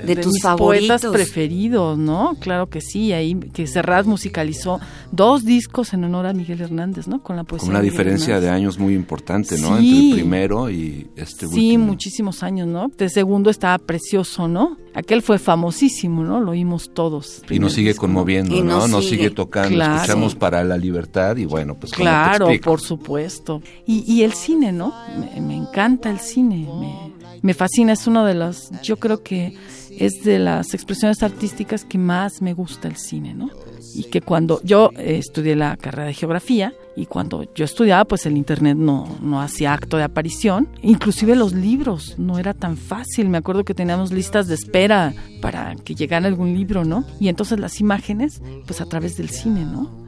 de 0.04 0.16
tus, 0.16 0.34
de, 0.34 0.56
poetas 0.56 1.04
preferidos, 1.06 1.98
¿no? 1.98 2.36
Claro 2.40 2.68
que 2.68 2.80
sí, 2.80 3.12
ahí 3.12 3.34
que 3.34 3.66
Serrat 3.66 4.06
musicalizó 4.44 4.80
dos 5.12 5.44
discos 5.44 5.92
en 5.92 6.04
honor 6.04 6.26
a 6.26 6.32
Miguel 6.32 6.60
Hernández, 6.60 7.06
¿no? 7.08 7.22
Con 7.22 7.36
la 7.36 7.44
poesía. 7.44 7.66
Con 7.66 7.76
una 7.76 7.82
diferencia 7.82 8.40
de 8.40 8.48
años 8.48 8.78
muy 8.78 8.94
importante, 8.94 9.58
¿no? 9.58 9.76
Entre 9.76 9.98
el 9.98 10.14
primero 10.14 10.70
y 10.70 11.08
este 11.16 11.46
último. 11.46 11.62
Sí, 11.62 11.78
muchísimos 11.78 12.42
años, 12.42 12.66
¿no? 12.66 12.90
El 12.98 13.10
segundo 13.10 13.50
estaba 13.50 13.78
precioso, 13.78 14.48
¿no? 14.48 14.76
Aquel 14.94 15.22
fue 15.22 15.38
famosísimo, 15.38 16.24
¿no? 16.24 16.40
Lo 16.40 16.52
oímos 16.52 16.92
todos. 16.92 17.42
Y 17.48 17.58
nos 17.58 17.74
sigue 17.74 17.94
conmoviendo, 17.94 18.62
¿no? 18.62 18.88
Nos 18.88 19.08
sigue, 19.08 19.30
tocando. 19.30 19.82
Escuchamos 19.82 20.34
para 20.34 20.64
la 20.64 20.76
libertad 20.76 21.36
y 21.36 21.44
bueno, 21.44 21.74
pues 21.74 21.92
Claro, 21.92 22.48
por 22.62 22.80
supuesto. 22.80 23.62
Y, 23.86 24.10
y 24.12 24.22
el 24.22 24.32
cine, 24.32 24.72
¿no? 24.72 24.94
Me, 25.18 25.40
me 25.40 25.56
encanta 25.56 26.10
el 26.10 26.18
cine. 26.18 26.68
Me, 26.80 27.12
me 27.42 27.54
fascina. 27.54 27.92
Es 27.92 28.06
uno 28.06 28.24
de 28.24 28.34
los, 28.34 28.70
yo 28.82 28.96
creo 28.98 29.22
que 29.22 29.56
es 29.98 30.22
de 30.24 30.38
las 30.38 30.74
expresiones 30.74 31.22
artísticas 31.22 31.84
que 31.84 31.98
más 31.98 32.40
me 32.42 32.54
gusta 32.54 32.88
el 32.88 32.96
cine, 32.96 33.34
¿no? 33.34 33.50
Y 33.94 34.04
que 34.04 34.20
cuando 34.20 34.60
yo 34.62 34.90
eh, 34.96 35.16
estudié 35.18 35.56
la 35.56 35.76
carrera 35.76 36.06
de 36.06 36.14
geografía 36.14 36.72
y 36.96 37.06
cuando 37.06 37.44
yo 37.54 37.64
estudiaba, 37.64 38.04
pues 38.04 38.26
el 38.26 38.36
internet 38.36 38.76
no, 38.76 39.18
no 39.20 39.40
hacía 39.40 39.72
acto 39.72 39.96
de 39.96 40.02
aparición. 40.02 40.68
Inclusive 40.82 41.36
los 41.36 41.52
libros 41.52 42.14
no 42.18 42.38
era 42.38 42.54
tan 42.54 42.76
fácil. 42.76 43.28
Me 43.28 43.38
acuerdo 43.38 43.64
que 43.64 43.74
teníamos 43.74 44.12
listas 44.12 44.48
de 44.48 44.54
espera 44.54 45.14
para 45.40 45.76
que 45.76 45.94
llegara 45.94 46.26
algún 46.26 46.54
libro, 46.54 46.84
¿no? 46.84 47.04
Y 47.18 47.28
entonces 47.28 47.58
las 47.58 47.80
imágenes, 47.80 48.40
pues 48.66 48.80
a 48.80 48.86
través 48.86 49.16
del 49.16 49.30
cine, 49.30 49.64
¿no? 49.64 50.00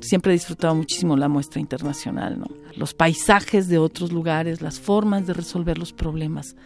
siempre 0.00 0.32
he 0.32 0.34
disfrutado 0.34 0.74
muchísimo 0.74 1.16
la 1.16 1.28
muestra 1.28 1.60
internacional, 1.60 2.38
¿no? 2.38 2.46
Los 2.76 2.94
paisajes 2.94 3.68
de 3.68 3.78
otros 3.78 4.12
lugares, 4.12 4.60
las 4.60 4.80
formas 4.80 5.26
de 5.26 5.34
resolver 5.34 5.78
los 5.78 5.92
problemas 5.92 6.56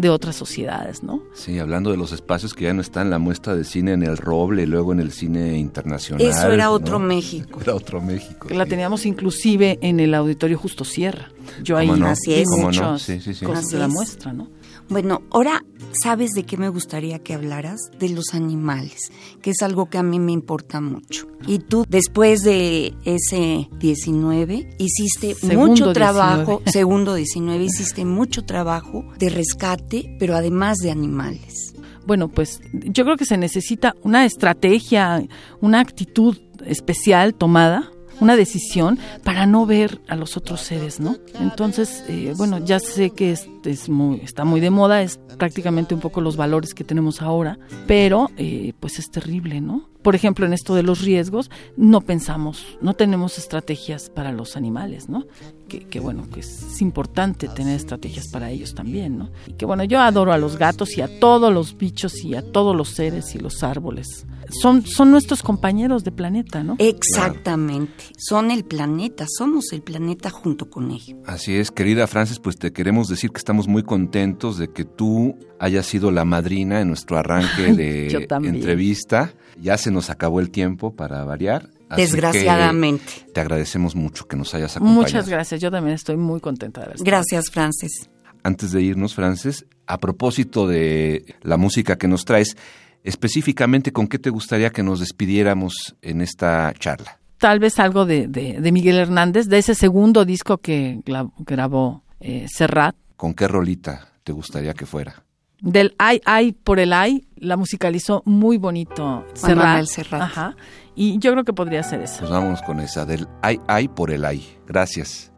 de 0.00 0.08
otras 0.08 0.34
sociedades, 0.34 1.02
¿no? 1.02 1.22
Sí, 1.34 1.58
hablando 1.58 1.90
de 1.90 1.98
los 1.98 2.12
espacios 2.12 2.54
que 2.54 2.64
ya 2.64 2.72
no 2.72 2.80
están, 2.80 3.10
la 3.10 3.18
muestra 3.18 3.54
de 3.54 3.64
cine 3.64 3.92
en 3.92 4.02
el 4.02 4.16
Roble, 4.16 4.66
luego 4.66 4.92
en 4.92 5.00
el 5.00 5.12
cine 5.12 5.58
internacional. 5.58 6.26
Eso 6.26 6.50
era 6.50 6.70
otro 6.70 6.98
México. 6.98 7.60
Era 7.62 7.74
otro 7.74 8.00
México. 8.00 8.48
Que 8.48 8.54
la 8.54 8.64
teníamos 8.64 9.04
inclusive 9.04 9.78
en 9.82 10.00
el 10.00 10.14
Auditorio 10.14 10.56
Justo 10.56 10.84
Sierra. 10.84 11.30
Yo 11.62 11.76
ahí 11.76 11.88
no? 11.88 12.06
Así 12.06 12.32
es. 12.32 12.48
muchas 12.48 13.06
cosas 13.44 13.68
de 13.68 13.78
la 13.78 13.88
muestra, 13.88 14.32
¿no? 14.32 14.48
Bueno, 14.90 15.22
ahora, 15.30 15.62
¿sabes 16.02 16.32
de 16.32 16.42
qué 16.42 16.56
me 16.56 16.68
gustaría 16.68 17.20
que 17.20 17.32
hablaras? 17.32 17.78
De 18.00 18.08
los 18.08 18.34
animales, 18.34 19.12
que 19.40 19.50
es 19.50 19.62
algo 19.62 19.88
que 19.88 19.98
a 19.98 20.02
mí 20.02 20.18
me 20.18 20.32
importa 20.32 20.80
mucho. 20.80 21.28
Y 21.46 21.60
tú, 21.60 21.86
después 21.88 22.40
de 22.40 22.92
ese 23.04 23.68
19, 23.78 24.76
hiciste 24.78 25.36
mucho 25.54 25.92
trabajo, 25.92 26.60
segundo 26.66 27.14
19, 27.14 27.62
hiciste 27.62 28.04
mucho 28.04 28.44
trabajo 28.44 29.04
de 29.16 29.30
rescate, 29.30 30.16
pero 30.18 30.34
además 30.34 30.78
de 30.78 30.90
animales. 30.90 31.72
Bueno, 32.04 32.26
pues 32.28 32.60
yo 32.72 33.04
creo 33.04 33.16
que 33.16 33.26
se 33.26 33.36
necesita 33.36 33.94
una 34.02 34.24
estrategia, 34.24 35.22
una 35.60 35.78
actitud 35.78 36.36
especial 36.66 37.34
tomada 37.34 37.92
una 38.20 38.36
decisión 38.36 38.98
para 39.24 39.46
no 39.46 39.66
ver 39.66 40.00
a 40.08 40.16
los 40.16 40.36
otros 40.36 40.60
seres, 40.60 41.00
¿no? 41.00 41.16
Entonces, 41.40 42.04
eh, 42.08 42.34
bueno, 42.36 42.58
ya 42.64 42.78
sé 42.80 43.10
que 43.10 43.32
es, 43.32 43.48
es 43.64 43.88
muy, 43.88 44.20
está 44.20 44.44
muy 44.44 44.60
de 44.60 44.70
moda, 44.70 45.02
es 45.02 45.18
prácticamente 45.38 45.94
un 45.94 46.00
poco 46.00 46.20
los 46.20 46.36
valores 46.36 46.74
que 46.74 46.84
tenemos 46.84 47.22
ahora, 47.22 47.58
pero 47.86 48.30
eh, 48.36 48.72
pues 48.80 48.98
es 48.98 49.10
terrible, 49.10 49.60
¿no? 49.60 49.88
Por 50.02 50.14
ejemplo, 50.14 50.46
en 50.46 50.52
esto 50.52 50.74
de 50.74 50.82
los 50.82 51.02
riesgos, 51.02 51.50
no 51.76 52.00
pensamos, 52.00 52.78
no 52.80 52.94
tenemos 52.94 53.36
estrategias 53.36 54.08
para 54.08 54.32
los 54.32 54.56
animales, 54.56 55.08
¿no? 55.08 55.26
Que, 55.70 55.86
que, 55.86 56.00
bueno, 56.00 56.28
que 56.28 56.40
es 56.40 56.82
importante 56.82 57.46
tener 57.48 57.76
estrategias 57.76 58.26
para 58.28 58.50
ellos 58.50 58.74
también, 58.74 59.18
¿no? 59.18 59.30
Y 59.46 59.52
que 59.52 59.64
bueno, 59.64 59.84
yo 59.84 60.00
adoro 60.00 60.32
a 60.32 60.38
los 60.38 60.56
gatos 60.58 60.98
y 60.98 61.00
a 61.00 61.20
todos 61.20 61.52
los 61.52 61.78
bichos 61.78 62.24
y 62.24 62.34
a 62.34 62.42
todos 62.42 62.74
los 62.74 62.88
seres 62.88 63.34
y 63.36 63.38
los 63.38 63.62
árboles 63.62 64.26
son, 64.50 64.84
son 64.84 65.10
nuestros 65.10 65.42
compañeros 65.42 66.04
de 66.04 66.12
planeta, 66.12 66.62
¿no? 66.62 66.76
Exactamente, 66.78 68.04
son 68.18 68.50
el 68.50 68.64
planeta, 68.64 69.26
somos 69.28 69.72
el 69.72 69.82
planeta 69.82 70.30
junto 70.30 70.68
con 70.70 70.90
ellos. 70.90 71.18
Así 71.26 71.54
es, 71.54 71.70
querida 71.70 72.06
Frances, 72.06 72.38
pues 72.38 72.56
te 72.56 72.72
queremos 72.72 73.08
decir 73.08 73.30
que 73.30 73.38
estamos 73.38 73.68
muy 73.68 73.82
contentos 73.82 74.58
de 74.58 74.68
que 74.68 74.84
tú 74.84 75.36
hayas 75.58 75.86
sido 75.86 76.10
la 76.10 76.24
madrina 76.24 76.80
en 76.80 76.88
nuestro 76.88 77.16
arranque 77.16 77.72
de 77.74 78.28
entrevista. 78.42 79.32
Ya 79.60 79.76
se 79.76 79.90
nos 79.90 80.10
acabó 80.10 80.40
el 80.40 80.50
tiempo 80.50 80.94
para 80.94 81.24
variar. 81.24 81.68
Desgraciadamente. 81.96 83.26
Te 83.32 83.40
agradecemos 83.40 83.94
mucho 83.94 84.26
que 84.26 84.36
nos 84.36 84.54
hayas 84.54 84.76
acompañado. 84.76 85.02
Muchas 85.02 85.28
gracias, 85.28 85.60
yo 85.60 85.70
también 85.70 85.94
estoy 85.94 86.16
muy 86.16 86.40
contenta 86.40 86.82
de 86.82 86.94
Gracias, 86.98 87.50
Frances. 87.50 88.10
Antes 88.42 88.72
de 88.72 88.82
irnos, 88.82 89.14
Frances, 89.14 89.66
a 89.86 89.98
propósito 89.98 90.66
de 90.66 91.24
la 91.42 91.56
música 91.56 91.96
que 91.96 92.08
nos 92.08 92.24
traes, 92.24 92.56
específicamente 93.04 93.92
con 93.92 94.06
qué 94.06 94.18
te 94.18 94.30
gustaría 94.30 94.70
que 94.70 94.82
nos 94.82 95.00
despidiéramos 95.00 95.96
en 96.02 96.20
esta 96.20 96.72
charla. 96.78 97.18
Tal 97.38 97.58
vez 97.58 97.78
algo 97.78 98.04
de, 98.04 98.28
de, 98.28 98.72
Miguel 98.72 98.96
Hernández, 98.96 99.48
de 99.48 99.58
ese 99.58 99.74
segundo 99.74 100.24
disco 100.24 100.58
que 100.58 101.00
grabó 101.38 102.04
eh, 102.20 102.46
Serrat. 102.52 102.94
¿Con 103.16 103.34
qué 103.34 103.48
rolita 103.48 104.08
te 104.24 104.32
gustaría 104.32 104.74
que 104.74 104.84
fuera? 104.84 105.24
Del 105.62 105.94
Ay 105.98 106.20
Ay 106.24 106.52
por 106.52 106.78
el 106.80 106.92
Ay, 106.92 107.26
la 107.36 107.56
musicalizó 107.56 108.22
muy 108.24 108.56
bonito 108.56 109.24
Serrat. 109.34 109.84
Serrat. 109.84 110.22
Ajá. 110.22 110.56
Y 110.94 111.18
yo 111.18 111.32
creo 111.32 111.44
que 111.44 111.52
podría 111.52 111.82
ser 111.82 112.00
esa. 112.00 112.20
Pues 112.20 112.30
vamos 112.30 112.62
con 112.62 112.80
esa, 112.80 113.04
del 113.04 113.28
Ay 113.42 113.60
Ay 113.66 113.88
por 113.88 114.10
el 114.10 114.24
Ay. 114.24 114.46
Gracias. 114.66 115.30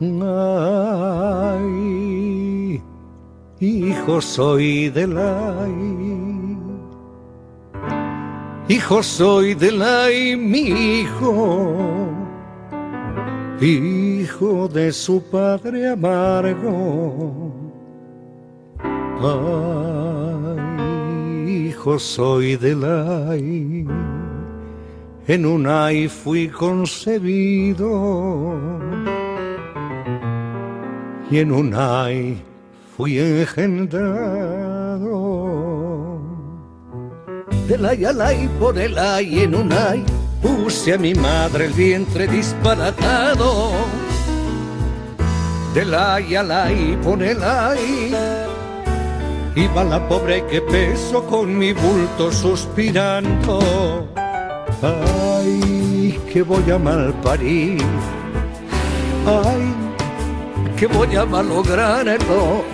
Ay, 0.00 1.62
hijo 3.60 4.20
soy 4.20 4.90
del 4.90 5.16
ay, 5.16 6.58
hijo 8.68 9.02
soy 9.02 9.54
de 9.54 9.72
la 9.72 10.12
y 10.12 10.36
mi 10.36 11.00
hijo, 11.00 12.03
hijo 13.68 14.68
de 14.68 14.92
su 14.92 15.22
padre 15.22 15.88
amargo. 15.88 17.52
Ay, 20.46 21.68
hijo 21.68 21.98
soy 21.98 22.56
de 22.56 22.74
la 22.74 23.34
en 25.26 25.46
un 25.46 25.66
ay 25.66 26.06
fui 26.08 26.48
concebido 26.48 27.88
y 31.30 31.38
en 31.38 31.50
un 31.50 31.74
ay 31.74 32.42
fui 32.94 33.18
engendrado. 33.18 34.04
Del 37.66 37.86
ay 37.86 38.04
al 38.04 38.20
ay 38.20 38.50
por 38.60 38.78
el 38.78 38.98
ay 38.98 39.40
en 39.40 39.54
un 39.54 39.72
ay 39.72 40.04
puse 40.44 40.92
a 40.92 40.98
mi 40.98 41.14
madre 41.14 41.64
el 41.64 41.72
vientre 41.72 42.28
disparatado. 42.28 43.72
Del 45.74 45.94
ay 45.94 46.36
al 46.36 46.50
ay 46.52 46.98
por 47.02 47.20
el 47.22 47.42
ay 47.42 48.14
iba 49.56 49.84
la 49.84 50.08
pobre 50.08 50.44
que 50.46 50.60
peso 50.60 51.24
con 51.24 51.56
mi 51.56 51.72
bulto 51.72 52.30
suspirando. 52.32 54.08
Ay, 54.82 56.20
que 56.32 56.42
voy 56.42 56.70
a 56.70 56.78
mal 56.78 57.14
parir. 57.22 57.82
Ay, 59.26 59.62
que 60.76 60.86
voy 60.86 61.14
a 61.16 61.24
malograrlo. 61.24 62.64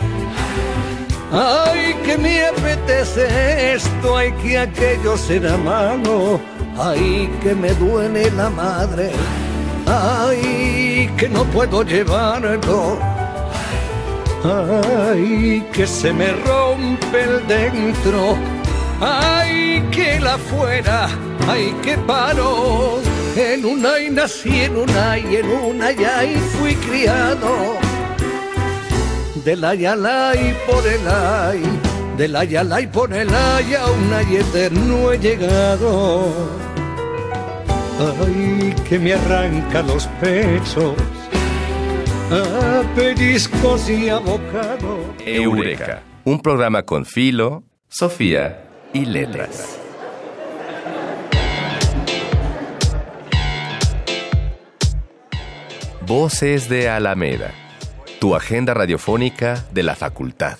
Ay, 1.33 1.95
que 2.05 2.19
me 2.19 2.47
apetece 2.47 3.75
esto, 3.75 4.17
ay, 4.17 4.33
que 4.43 4.59
aquello 4.59 5.17
será 5.17 5.57
malo. 5.57 6.41
Ay, 6.83 7.31
que 7.43 7.55
me 7.55 7.71
duele 7.75 8.31
la 8.31 8.49
madre. 8.49 9.11
Ay, 9.87 11.11
que 11.19 11.29
no 11.29 11.45
puedo 11.45 11.83
llevarlo. 11.83 12.99
Ay, 14.43 15.63
que 15.73 15.87
se 15.87 16.13
me 16.13 16.33
rompe 16.33 17.23
el 17.23 17.47
dentro. 17.47 18.37
Ay, 19.01 19.85
que 19.91 20.19
la 20.21 20.39
fuera. 20.39 21.09
Ay, 21.47 21.75
que 21.83 21.99
paro. 21.99 23.01
En 23.37 23.65
una 23.65 23.99
y 23.99 24.11
nací, 24.11 24.63
en 24.63 24.77
una 24.77 25.19
y 25.19 25.37
en 25.37 25.47
una 25.47 25.93
ya 25.93 26.25
y 26.25 26.37
fui 26.37 26.75
criado 26.75 27.79
del 29.45 29.65
ayalay 29.65 30.55
por 30.67 30.87
el 30.87 31.09
ay, 31.09 31.63
del 32.17 32.37
ayalay 32.37 32.87
por 32.87 33.13
el 33.13 33.29
ay, 33.35 33.75
aún 33.75 34.13
hay 34.13 34.37
eterno 34.37 35.13
he 35.13 35.19
llegado. 35.19 36.70
Ay, 38.01 38.75
que 38.89 38.99
me 38.99 39.13
arranca 39.13 39.83
los 39.83 40.07
pechos, 40.21 40.95
a 42.31 42.83
pellizcos 42.97 43.89
y 43.89 44.09
abocado. 44.09 45.15
Eureka, 45.25 46.03
un 46.25 46.41
programa 46.41 46.83
con 46.83 47.05
filo, 47.05 47.63
Sofía 47.89 48.65
y 48.93 49.05
letras. 49.05 49.79
Voces 56.07 56.69
de 56.69 56.89
Alameda 56.89 57.53
tu 58.21 58.35
agenda 58.35 58.75
radiofónica 58.75 59.65
de 59.73 59.83
la 59.83 59.97
facultad. 59.97 60.59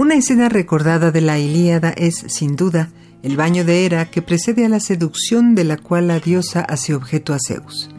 Una 0.00 0.14
escena 0.14 0.48
recordada 0.48 1.10
de 1.10 1.20
la 1.20 1.38
Ilíada 1.38 1.90
es, 1.90 2.24
sin 2.28 2.56
duda, 2.56 2.88
el 3.22 3.36
baño 3.36 3.66
de 3.66 3.84
Hera 3.84 4.10
que 4.10 4.22
precede 4.22 4.64
a 4.64 4.70
la 4.70 4.80
seducción 4.80 5.54
de 5.54 5.64
la 5.64 5.76
cual 5.76 6.08
la 6.08 6.20
diosa 6.20 6.62
hace 6.62 6.94
objeto 6.94 7.34
a 7.34 7.38
Zeus. 7.38 7.90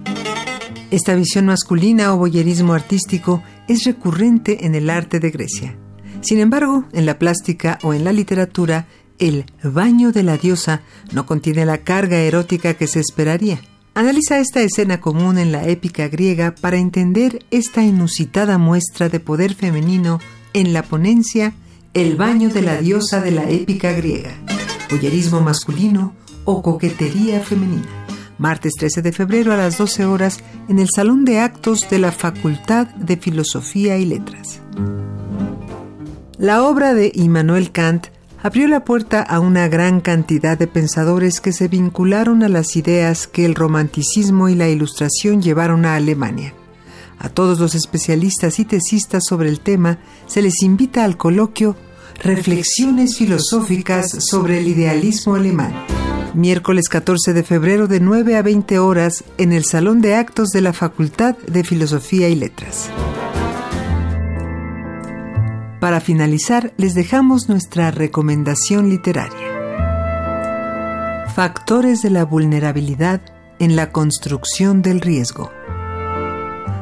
Esta 0.89 1.13
visión 1.13 1.45
masculina 1.45 2.11
o 2.11 2.17
boyerismo 2.17 2.73
artístico 2.73 3.43
es 3.67 3.83
recurrente 3.83 4.65
en 4.65 4.73
el 4.73 4.89
arte 4.89 5.19
de 5.19 5.29
Grecia. 5.29 5.77
Sin 6.21 6.39
embargo, 6.39 6.85
en 6.91 7.05
la 7.05 7.19
plástica 7.19 7.77
o 7.83 7.93
en 7.93 8.03
la 8.03 8.13
literatura, 8.13 8.87
el 9.19 9.45
baño 9.63 10.11
de 10.11 10.23
la 10.23 10.37
diosa 10.37 10.81
no 11.13 11.27
contiene 11.27 11.67
la 11.67 11.83
carga 11.83 12.17
erótica 12.17 12.73
que 12.73 12.87
se 12.87 12.99
esperaría. 12.99 13.61
Analiza 13.93 14.39
esta 14.39 14.61
escena 14.61 14.99
común 14.99 15.37
en 15.37 15.51
la 15.51 15.67
épica 15.67 16.07
griega 16.07 16.55
para 16.59 16.77
entender 16.77 17.45
esta 17.51 17.83
inusitada 17.83 18.57
muestra 18.57 19.07
de 19.07 19.19
poder 19.19 19.53
femenino 19.53 20.19
en 20.53 20.73
la 20.73 20.81
ponencia 20.81 21.53
El 21.93 22.15
baño 22.15 22.47
de 22.47 22.62
la 22.62 22.80
diosa 22.80 23.19
de 23.19 23.32
la 23.32 23.49
épica 23.49 23.91
griega, 23.91 24.32
boyerismo 24.89 25.41
masculino 25.41 26.15
o 26.45 26.62
coquetería 26.62 27.41
femenina. 27.41 28.06
Martes 28.38 28.75
13 28.80 29.01
de 29.01 29.12
febrero 29.12 29.51
a 29.51 29.58
las 29.58 29.77
12 29.77 30.06
horas 30.06 30.39
en 30.69 30.80
el 30.80 30.88
Salón 30.89 31.25
de 31.25 31.39
Actos 31.39 31.89
de 31.89 31.99
la 31.99 32.13
Facultad 32.13 32.88
de 32.95 33.17
Filosofía 33.17 33.97
y 33.97 34.06
Letras. 34.06 34.62
La 36.38 36.63
obra 36.63 36.93
de 36.93 37.12
Immanuel 37.13 37.73
Kant 37.73 38.08
abrió 38.41 38.69
la 38.69 38.86
puerta 38.86 39.21
a 39.21 39.41
una 39.41 39.67
gran 39.67 39.99
cantidad 39.99 40.58
de 40.58 40.67
pensadores 40.67 41.41
que 41.41 41.51
se 41.51 41.67
vincularon 41.67 42.41
a 42.41 42.47
las 42.47 42.77
ideas 42.77 43.27
que 43.27 43.43
el 43.43 43.54
romanticismo 43.54 44.47
y 44.47 44.56
la 44.56 44.69
ilustración 44.69 45.41
llevaron 45.41 45.84
a 45.84 45.95
Alemania. 45.95 46.54
A 47.23 47.29
todos 47.29 47.60
los 47.60 47.75
especialistas 47.75 48.57
y 48.57 48.65
tesistas 48.65 49.25
sobre 49.29 49.47
el 49.47 49.60
tema 49.60 49.99
se 50.25 50.41
les 50.41 50.63
invita 50.63 51.03
al 51.03 51.17
coloquio 51.17 51.75
Reflexiones 52.23 53.15
filosóficas 53.15 54.10
sobre 54.27 54.57
el 54.57 54.67
idealismo 54.67 55.36
alemán. 55.36 55.71
Miércoles 56.34 56.89
14 56.89 57.34
de 57.34 57.43
febrero 57.43 57.88
de 57.88 57.99
9 57.99 58.38
a 58.38 58.41
20 58.41 58.79
horas 58.79 59.23
en 59.38 59.51
el 59.51 59.65
Salón 59.65 60.01
de 60.01 60.15
Actos 60.15 60.49
de 60.49 60.62
la 60.62 60.73
Facultad 60.73 61.38
de 61.38 61.63
Filosofía 61.63 62.27
y 62.27 62.36
Letras. 62.36 62.89
Para 65.79 66.01
finalizar, 66.01 66.73
les 66.77 66.95
dejamos 66.95 67.49
nuestra 67.49 67.91
recomendación 67.91 68.89
literaria. 68.89 69.47
Factores 71.36 72.01
de 72.01 72.10
la 72.10 72.25
vulnerabilidad 72.25 73.21
en 73.60 73.75
la 73.75 73.91
construcción 73.91 74.81
del 74.81 75.01
riesgo. 75.01 75.51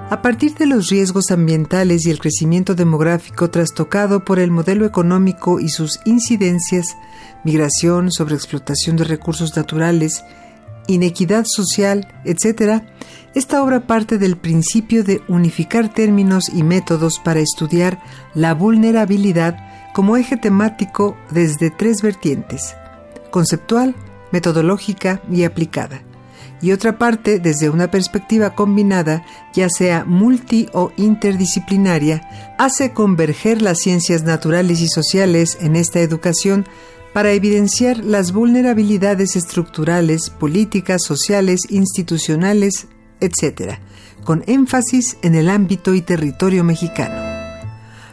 A 0.10 0.24
partir 0.24 0.56
de 0.56 0.65
los 0.65 0.89
riesgos 0.89 1.30
ambientales 1.30 2.08
y 2.08 2.10
el 2.10 2.17
crecimiento 2.17 2.74
demográfico 2.74 3.52
trastocado 3.52 4.26
por 4.26 4.39
el 4.39 4.50
modelo 4.50 4.88
económico 4.88 5.60
y 5.60 5.69
sus 5.69 6.00
incidencias, 6.04 6.98
migración, 7.43 8.12
sobreexplotación 8.12 8.95
de 8.95 9.04
recursos 9.04 9.56
naturales, 9.56 10.24
inequidad 10.88 11.45
social, 11.48 12.08
etc., 12.26 12.82
esta 13.36 13.62
obra 13.62 13.86
parte 13.86 14.17
del 14.17 14.36
principio 14.36 15.04
de 15.04 15.22
unificar 15.28 15.93
términos 15.93 16.50
y 16.50 16.63
métodos 16.63 17.19
para 17.19 17.39
estudiar 17.39 18.02
la 18.34 18.56
vulnerabilidad 18.56 19.58
como 19.93 20.17
eje 20.17 20.38
temático 20.38 21.15
desde 21.30 21.69
tres 21.69 22.02
vertientes, 22.02 22.76
conceptual, 23.30 23.95
metodológica 24.32 25.22
y 25.32 25.43
aplicada, 25.43 26.02
y 26.62 26.72
otra 26.72 26.98
parte 26.98 27.39
desde 27.39 27.69
una 27.69 27.89
perspectiva 27.91 28.56
combinada, 28.56 29.26
ya 29.54 29.69
sea 29.69 30.06
multi 30.06 30.67
o 30.74 30.91
interdisciplinaria, 30.98 32.56
hace 32.58 32.91
converger 32.91 33.62
las 33.62 33.80
ciencias 33.80 34.24
naturales 34.24 34.82
y 34.82 34.88
sociales 34.88 35.58
en 35.62 35.76
esta 35.76 36.00
educación 36.00 36.67
para 37.13 37.32
evidenciar 37.32 37.98
las 38.04 38.32
vulnerabilidades 38.32 39.36
estructurales, 39.36 40.30
políticas, 40.30 41.04
sociales, 41.04 41.62
institucionales, 41.69 42.88
etc., 43.19 43.80
con 44.24 44.43
énfasis 44.48 45.17
en 45.24 45.36
el 45.36 45.50
ámbito 45.50 45.93
y 45.93 46.02
territorio 46.02 46.63
mexicano. 46.63 47.30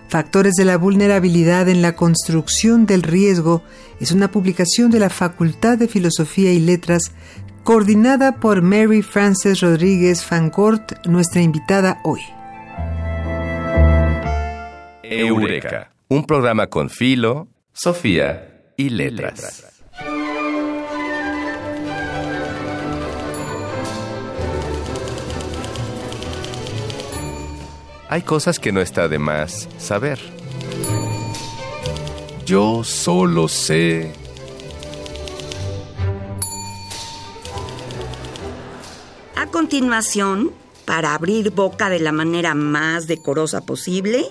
Factores 0.08 0.54
de 0.54 0.64
la 0.64 0.78
vulnerabilidad 0.78 1.68
en 1.68 1.82
la 1.82 1.96
construcción 1.96 2.86
del 2.86 3.02
riesgo 3.02 3.62
es 4.00 4.12
una 4.12 4.30
publicación 4.30 4.90
de 4.90 5.00
la 5.00 5.10
Facultad 5.10 5.78
de 5.78 5.88
Filosofía 5.88 6.52
y 6.52 6.60
Letras 6.60 7.10
coordinada 7.66 8.38
por 8.38 8.62
Mary 8.62 9.02
Frances 9.02 9.60
Rodríguez 9.60 10.24
Fangort, 10.24 11.04
nuestra 11.04 11.42
invitada 11.42 12.00
hoy. 12.04 12.20
Eureka, 15.02 15.90
un 16.08 16.24
programa 16.24 16.68
con 16.68 16.88
Filo, 16.88 17.48
Sofía 17.72 18.72
y 18.76 18.90
Letras. 18.90 19.64
hay 28.08 28.22
cosas 28.22 28.60
que 28.60 28.70
no 28.70 28.80
está 28.80 29.08
de 29.08 29.18
más 29.18 29.68
saber. 29.78 30.20
Yo 32.44 32.84
solo 32.84 33.48
sé... 33.48 34.25
A 39.46 39.48
continuación, 39.48 40.50
para 40.86 41.14
abrir 41.14 41.52
boca 41.52 41.88
de 41.88 42.00
la 42.00 42.10
manera 42.10 42.56
más 42.56 43.06
decorosa 43.06 43.64
posible 43.64 44.26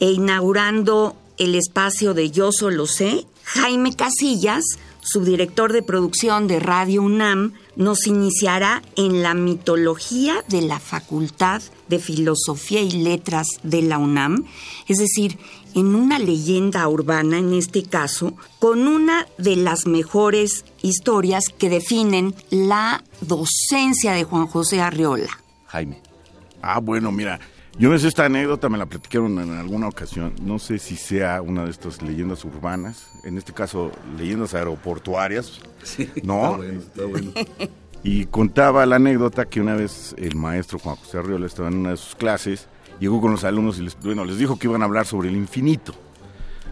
e 0.00 0.10
inaugurando 0.10 1.14
el 1.38 1.54
espacio 1.54 2.14
de 2.14 2.32
Yo 2.32 2.50
Solo 2.50 2.88
Sé, 2.88 3.26
Jaime 3.44 3.94
Casillas, 3.94 4.64
subdirector 5.02 5.72
de 5.72 5.84
producción 5.84 6.48
de 6.48 6.58
Radio 6.58 7.02
UNAM, 7.02 7.52
nos 7.76 8.08
iniciará 8.08 8.82
en 8.96 9.22
la 9.22 9.34
mitología 9.34 10.44
de 10.48 10.62
la 10.62 10.80
Facultad 10.80 11.62
de 11.86 12.00
Filosofía 12.00 12.80
y 12.80 12.90
Letras 12.90 13.46
de 13.62 13.82
la 13.82 13.98
UNAM, 13.98 14.46
es 14.88 14.96
decir, 14.98 15.38
en 15.74 15.94
una 15.94 16.18
leyenda 16.18 16.86
urbana 16.88 17.38
en 17.38 17.52
este 17.54 17.82
caso, 17.82 18.34
con 18.58 18.86
una 18.88 19.26
de 19.38 19.56
las 19.56 19.86
mejores 19.86 20.64
historias 20.82 21.44
que 21.56 21.68
definen 21.68 22.34
la 22.50 23.02
docencia 23.20 24.12
de 24.12 24.24
Juan 24.24 24.46
José 24.46 24.80
Arriola. 24.80 25.30
Jaime. 25.66 26.00
Ah, 26.62 26.80
bueno, 26.80 27.10
mira, 27.12 27.40
yo 27.78 27.88
no 27.88 27.98
sé 27.98 28.08
esta 28.08 28.26
anécdota, 28.26 28.68
me 28.68 28.76
la 28.76 28.86
platicaron 28.86 29.38
en 29.38 29.52
alguna 29.52 29.88
ocasión. 29.88 30.34
No 30.42 30.58
sé 30.58 30.78
si 30.78 30.96
sea 30.96 31.40
una 31.40 31.64
de 31.64 31.70
estas 31.70 32.02
leyendas 32.02 32.44
urbanas, 32.44 33.10
en 33.24 33.38
este 33.38 33.52
caso 33.52 33.92
leyendas 34.18 34.54
aeroportuarias. 34.54 35.60
¿No? 36.22 36.58
Y 38.02 38.26
contaba 38.26 38.86
la 38.86 38.96
anécdota 38.96 39.44
que 39.44 39.60
una 39.60 39.74
vez 39.74 40.14
el 40.16 40.34
maestro 40.34 40.78
Juan 40.78 40.96
José 40.96 41.18
Arriola 41.18 41.46
estaba 41.46 41.68
en 41.68 41.76
una 41.76 41.90
de 41.90 41.96
sus 41.98 42.14
clases, 42.14 42.66
llegó 42.98 43.20
con 43.20 43.30
los 43.30 43.44
alumnos 43.44 43.78
y 43.78 43.82
les, 43.82 43.98
bueno, 44.00 44.24
les 44.24 44.38
dijo 44.38 44.58
que 44.58 44.68
iban 44.68 44.82
a 44.82 44.86
hablar 44.86 45.06
sobre 45.06 45.28
el 45.28 45.36
infinito. 45.36 45.94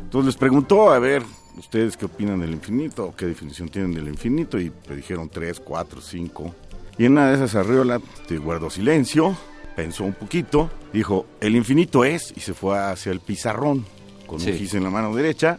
Entonces 0.01 0.27
les 0.27 0.37
preguntó, 0.37 0.91
a 0.91 0.99
ver, 0.99 1.23
¿ustedes 1.59 1.99
qué 1.99 2.07
opinan 2.07 2.41
del 2.41 2.53
infinito? 2.53 3.13
¿Qué 3.15 3.27
definición 3.27 3.69
tienen 3.69 3.93
del 3.93 4.09
infinito? 4.09 4.59
Y 4.59 4.73
le 4.89 4.97
dijeron 4.97 5.29
tres, 5.29 5.61
cuatro, 5.61 6.01
cinco. 6.01 6.55
Y 6.97 7.05
en 7.05 7.13
una 7.13 7.29
de 7.29 7.35
esas 7.35 7.55
Arriola 7.55 8.01
te 8.27 8.39
guardó 8.39 8.71
silencio, 8.71 9.37
pensó 9.77 10.05
un 10.05 10.15
poquito, 10.15 10.71
dijo, 10.93 11.27
el 11.41 11.57
infinito 11.57 12.05
es, 12.05 12.33
y 12.35 12.41
se 12.41 12.55
fue 12.55 12.79
hacia 12.79 13.13
el 13.13 13.21
pizarrón, 13.21 13.85
con 14.27 14.41
un 14.41 14.53
gis 14.55 14.75
en 14.75 14.83
la 14.83 14.91
mano 14.91 15.15
derecha, 15.15 15.59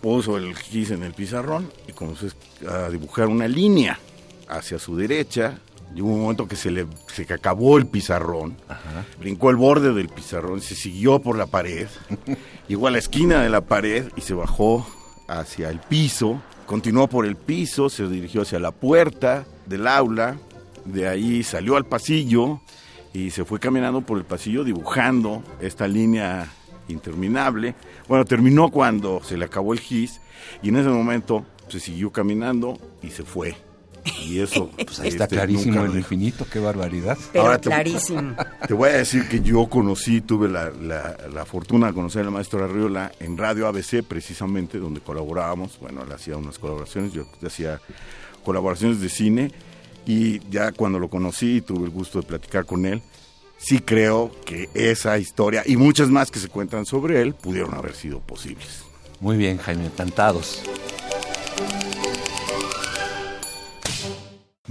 puso 0.00 0.36
el 0.36 0.56
gis 0.56 0.90
en 0.90 1.04
el 1.04 1.14
pizarrón 1.14 1.70
y 1.88 1.92
comenzó 1.92 2.26
a 2.68 2.90
dibujar 2.90 3.28
una 3.28 3.46
línea 3.46 3.98
hacia 4.52 4.78
su 4.78 4.96
derecha. 4.96 5.58
Llegó 5.94 6.08
un 6.08 6.22
momento 6.22 6.48
que 6.48 6.56
se 6.56 6.70
le 6.70 6.86
se 7.12 7.30
acabó 7.32 7.76
el 7.76 7.86
pizarrón, 7.86 8.56
brincó 9.20 9.50
el 9.50 9.56
borde 9.56 9.92
del 9.92 10.08
pizarrón, 10.08 10.62
se 10.62 10.74
siguió 10.74 11.18
por 11.18 11.36
la 11.36 11.46
pared, 11.46 11.86
llegó 12.68 12.86
a 12.86 12.90
la 12.90 12.98
esquina 12.98 13.42
de 13.42 13.50
la 13.50 13.60
pared 13.60 14.10
y 14.16 14.22
se 14.22 14.32
bajó 14.32 14.86
hacia 15.28 15.68
el 15.68 15.80
piso, 15.80 16.40
continuó 16.64 17.08
por 17.08 17.26
el 17.26 17.36
piso, 17.36 17.90
se 17.90 18.08
dirigió 18.08 18.40
hacia 18.40 18.58
la 18.58 18.70
puerta 18.70 19.44
del 19.66 19.86
aula, 19.86 20.38
de 20.86 21.08
ahí 21.08 21.42
salió 21.42 21.76
al 21.76 21.84
pasillo, 21.84 22.62
y 23.12 23.30
se 23.30 23.44
fue 23.44 23.60
caminando 23.60 24.00
por 24.00 24.18
el 24.18 24.24
pasillo 24.24 24.64
dibujando 24.64 25.42
esta 25.60 25.86
línea 25.86 26.50
interminable. 26.88 27.74
Bueno, 28.08 28.24
terminó 28.24 28.70
cuando 28.70 29.22
se 29.22 29.36
le 29.36 29.44
acabó 29.44 29.72
el 29.72 29.80
gis 29.80 30.20
y 30.62 30.70
en 30.70 30.76
ese 30.76 30.88
momento 30.88 31.44
se 31.68 31.80
siguió 31.80 32.10
caminando 32.10 32.78
y 33.02 33.10
se 33.10 33.22
fue. 33.22 33.56
Y 34.22 34.40
eso, 34.40 34.70
pues 34.70 35.00
ahí 35.00 35.08
está 35.08 35.24
este, 35.24 35.36
clarísimo 35.36 35.84
el 35.84 35.96
infinito, 35.96 36.46
qué 36.50 36.58
barbaridad. 36.58 37.18
Pero 37.32 37.60
clarísimo. 37.60 38.34
Te 38.66 38.74
voy 38.74 38.90
a 38.90 38.94
decir 38.94 39.28
que 39.28 39.40
yo 39.40 39.66
conocí, 39.66 40.20
tuve 40.20 40.48
la, 40.48 40.70
la, 40.70 41.44
fortuna 41.44 41.88
de 41.88 41.92
conocer 41.92 42.22
al 42.22 42.30
maestro 42.30 42.64
Arriola 42.64 43.12
en 43.20 43.36
Radio 43.36 43.66
ABC, 43.66 44.02
precisamente, 44.02 44.78
donde 44.78 45.00
colaborábamos. 45.00 45.78
Bueno, 45.80 46.02
él 46.02 46.12
hacía 46.12 46.36
unas 46.36 46.58
colaboraciones, 46.58 47.12
yo 47.12 47.26
hacía 47.44 47.80
colaboraciones 48.44 49.00
de 49.00 49.08
cine 49.08 49.52
y 50.06 50.40
ya 50.50 50.72
cuando 50.72 50.98
lo 50.98 51.08
conocí 51.08 51.56
y 51.56 51.60
tuve 51.60 51.84
el 51.84 51.90
gusto 51.90 52.20
de 52.20 52.26
platicar 52.26 52.64
con 52.64 52.86
él, 52.86 53.02
sí 53.58 53.78
creo 53.80 54.32
que 54.44 54.68
esa 54.74 55.18
historia 55.18 55.62
y 55.66 55.76
muchas 55.76 56.08
más 56.08 56.30
que 56.30 56.40
se 56.40 56.48
cuentan 56.48 56.86
sobre 56.86 57.22
él 57.22 57.34
pudieron 57.34 57.74
haber 57.74 57.94
sido 57.94 58.20
posibles. 58.20 58.84
Muy 59.20 59.36
bien, 59.36 59.58
Jaime, 59.58 59.86
encantados. 59.86 60.62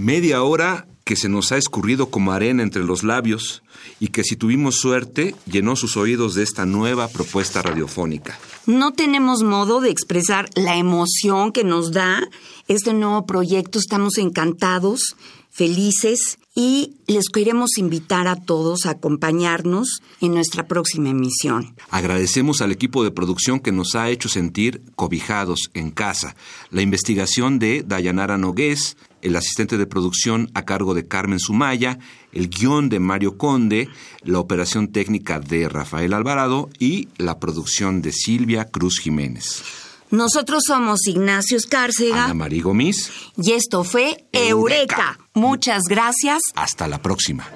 Media 0.02 0.42
hora 0.42 0.88
que 1.04 1.14
se 1.14 1.28
nos 1.28 1.52
ha 1.52 1.58
escurrido 1.58 2.10
como 2.10 2.32
arena 2.32 2.64
entre 2.64 2.82
los 2.82 3.04
labios 3.04 3.62
y 4.00 4.08
que 4.08 4.24
si 4.24 4.34
tuvimos 4.34 4.80
suerte 4.80 5.36
llenó 5.46 5.76
sus 5.76 5.96
oídos 5.96 6.34
de 6.34 6.42
esta 6.42 6.66
nueva 6.66 7.06
propuesta 7.06 7.62
radiofónica. 7.62 8.36
No 8.66 8.92
tenemos 8.94 9.44
modo 9.44 9.80
de 9.80 9.90
expresar 9.90 10.50
la 10.56 10.74
emoción 10.74 11.52
que 11.52 11.62
nos 11.62 11.92
da 11.92 12.28
este 12.66 12.94
nuevo 12.94 13.26
proyecto. 13.26 13.78
Estamos 13.78 14.18
encantados, 14.18 15.14
felices 15.52 16.36
y 16.52 16.96
les 17.06 17.28
queremos 17.28 17.78
invitar 17.78 18.26
a 18.26 18.34
todos 18.34 18.86
a 18.86 18.90
acompañarnos 18.90 20.02
en 20.20 20.34
nuestra 20.34 20.66
próxima 20.66 21.10
emisión. 21.10 21.76
Agradecemos 21.90 22.60
al 22.60 22.72
equipo 22.72 23.04
de 23.04 23.12
producción 23.12 23.60
que 23.60 23.70
nos 23.70 23.94
ha 23.94 24.10
hecho 24.10 24.28
sentir 24.28 24.82
cobijados 24.96 25.70
en 25.74 25.92
casa. 25.92 26.34
La 26.70 26.82
investigación 26.82 27.60
de 27.60 27.84
Dayanara 27.86 28.36
Nogués, 28.36 28.96
el 29.22 29.36
asistente 29.36 29.78
de 29.78 29.86
producción 29.86 30.50
a 30.54 30.64
cargo 30.64 30.94
de 30.94 31.06
Carmen 31.06 31.38
Sumaya, 31.38 31.98
el 32.32 32.48
guion 32.48 32.88
de 32.88 33.00
Mario 33.00 33.38
Conde, 33.38 33.88
la 34.22 34.38
operación 34.38 34.88
técnica 34.88 35.40
de 35.40 35.68
Rafael 35.68 36.12
Alvarado 36.12 36.68
y 36.78 37.08
la 37.16 37.38
producción 37.38 38.02
de 38.02 38.12
Silvia 38.12 38.66
Cruz 38.66 38.98
Jiménez. 38.98 39.62
Nosotros 40.10 40.64
somos 40.66 41.06
Ignacio 41.06 41.56
Escárcega. 41.56 42.26
Ana 42.26 42.34
María 42.34 42.62
Gomis. 42.62 43.10
Y 43.38 43.52
esto 43.52 43.82
fue 43.82 44.26
Eureka. 44.32 45.18
Muchas 45.32 45.84
gracias. 45.88 46.42
Hasta 46.54 46.86
la 46.86 47.00
próxima. 47.00 47.48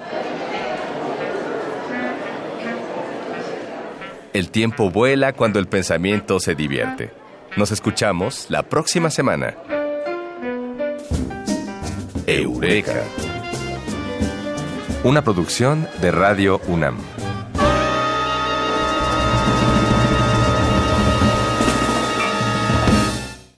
El 4.33 4.49
tiempo 4.49 4.89
vuela 4.89 5.33
cuando 5.33 5.59
el 5.59 5.67
pensamiento 5.67 6.39
se 6.39 6.55
divierte. 6.55 7.11
Nos 7.57 7.71
escuchamos 7.71 8.47
la 8.49 8.63
próxima 8.63 9.09
semana. 9.11 9.55
Eureka. 12.37 13.03
Una 15.03 15.23
producción 15.23 15.87
de 16.01 16.11
Radio 16.11 16.61
UNAM. 16.67 16.97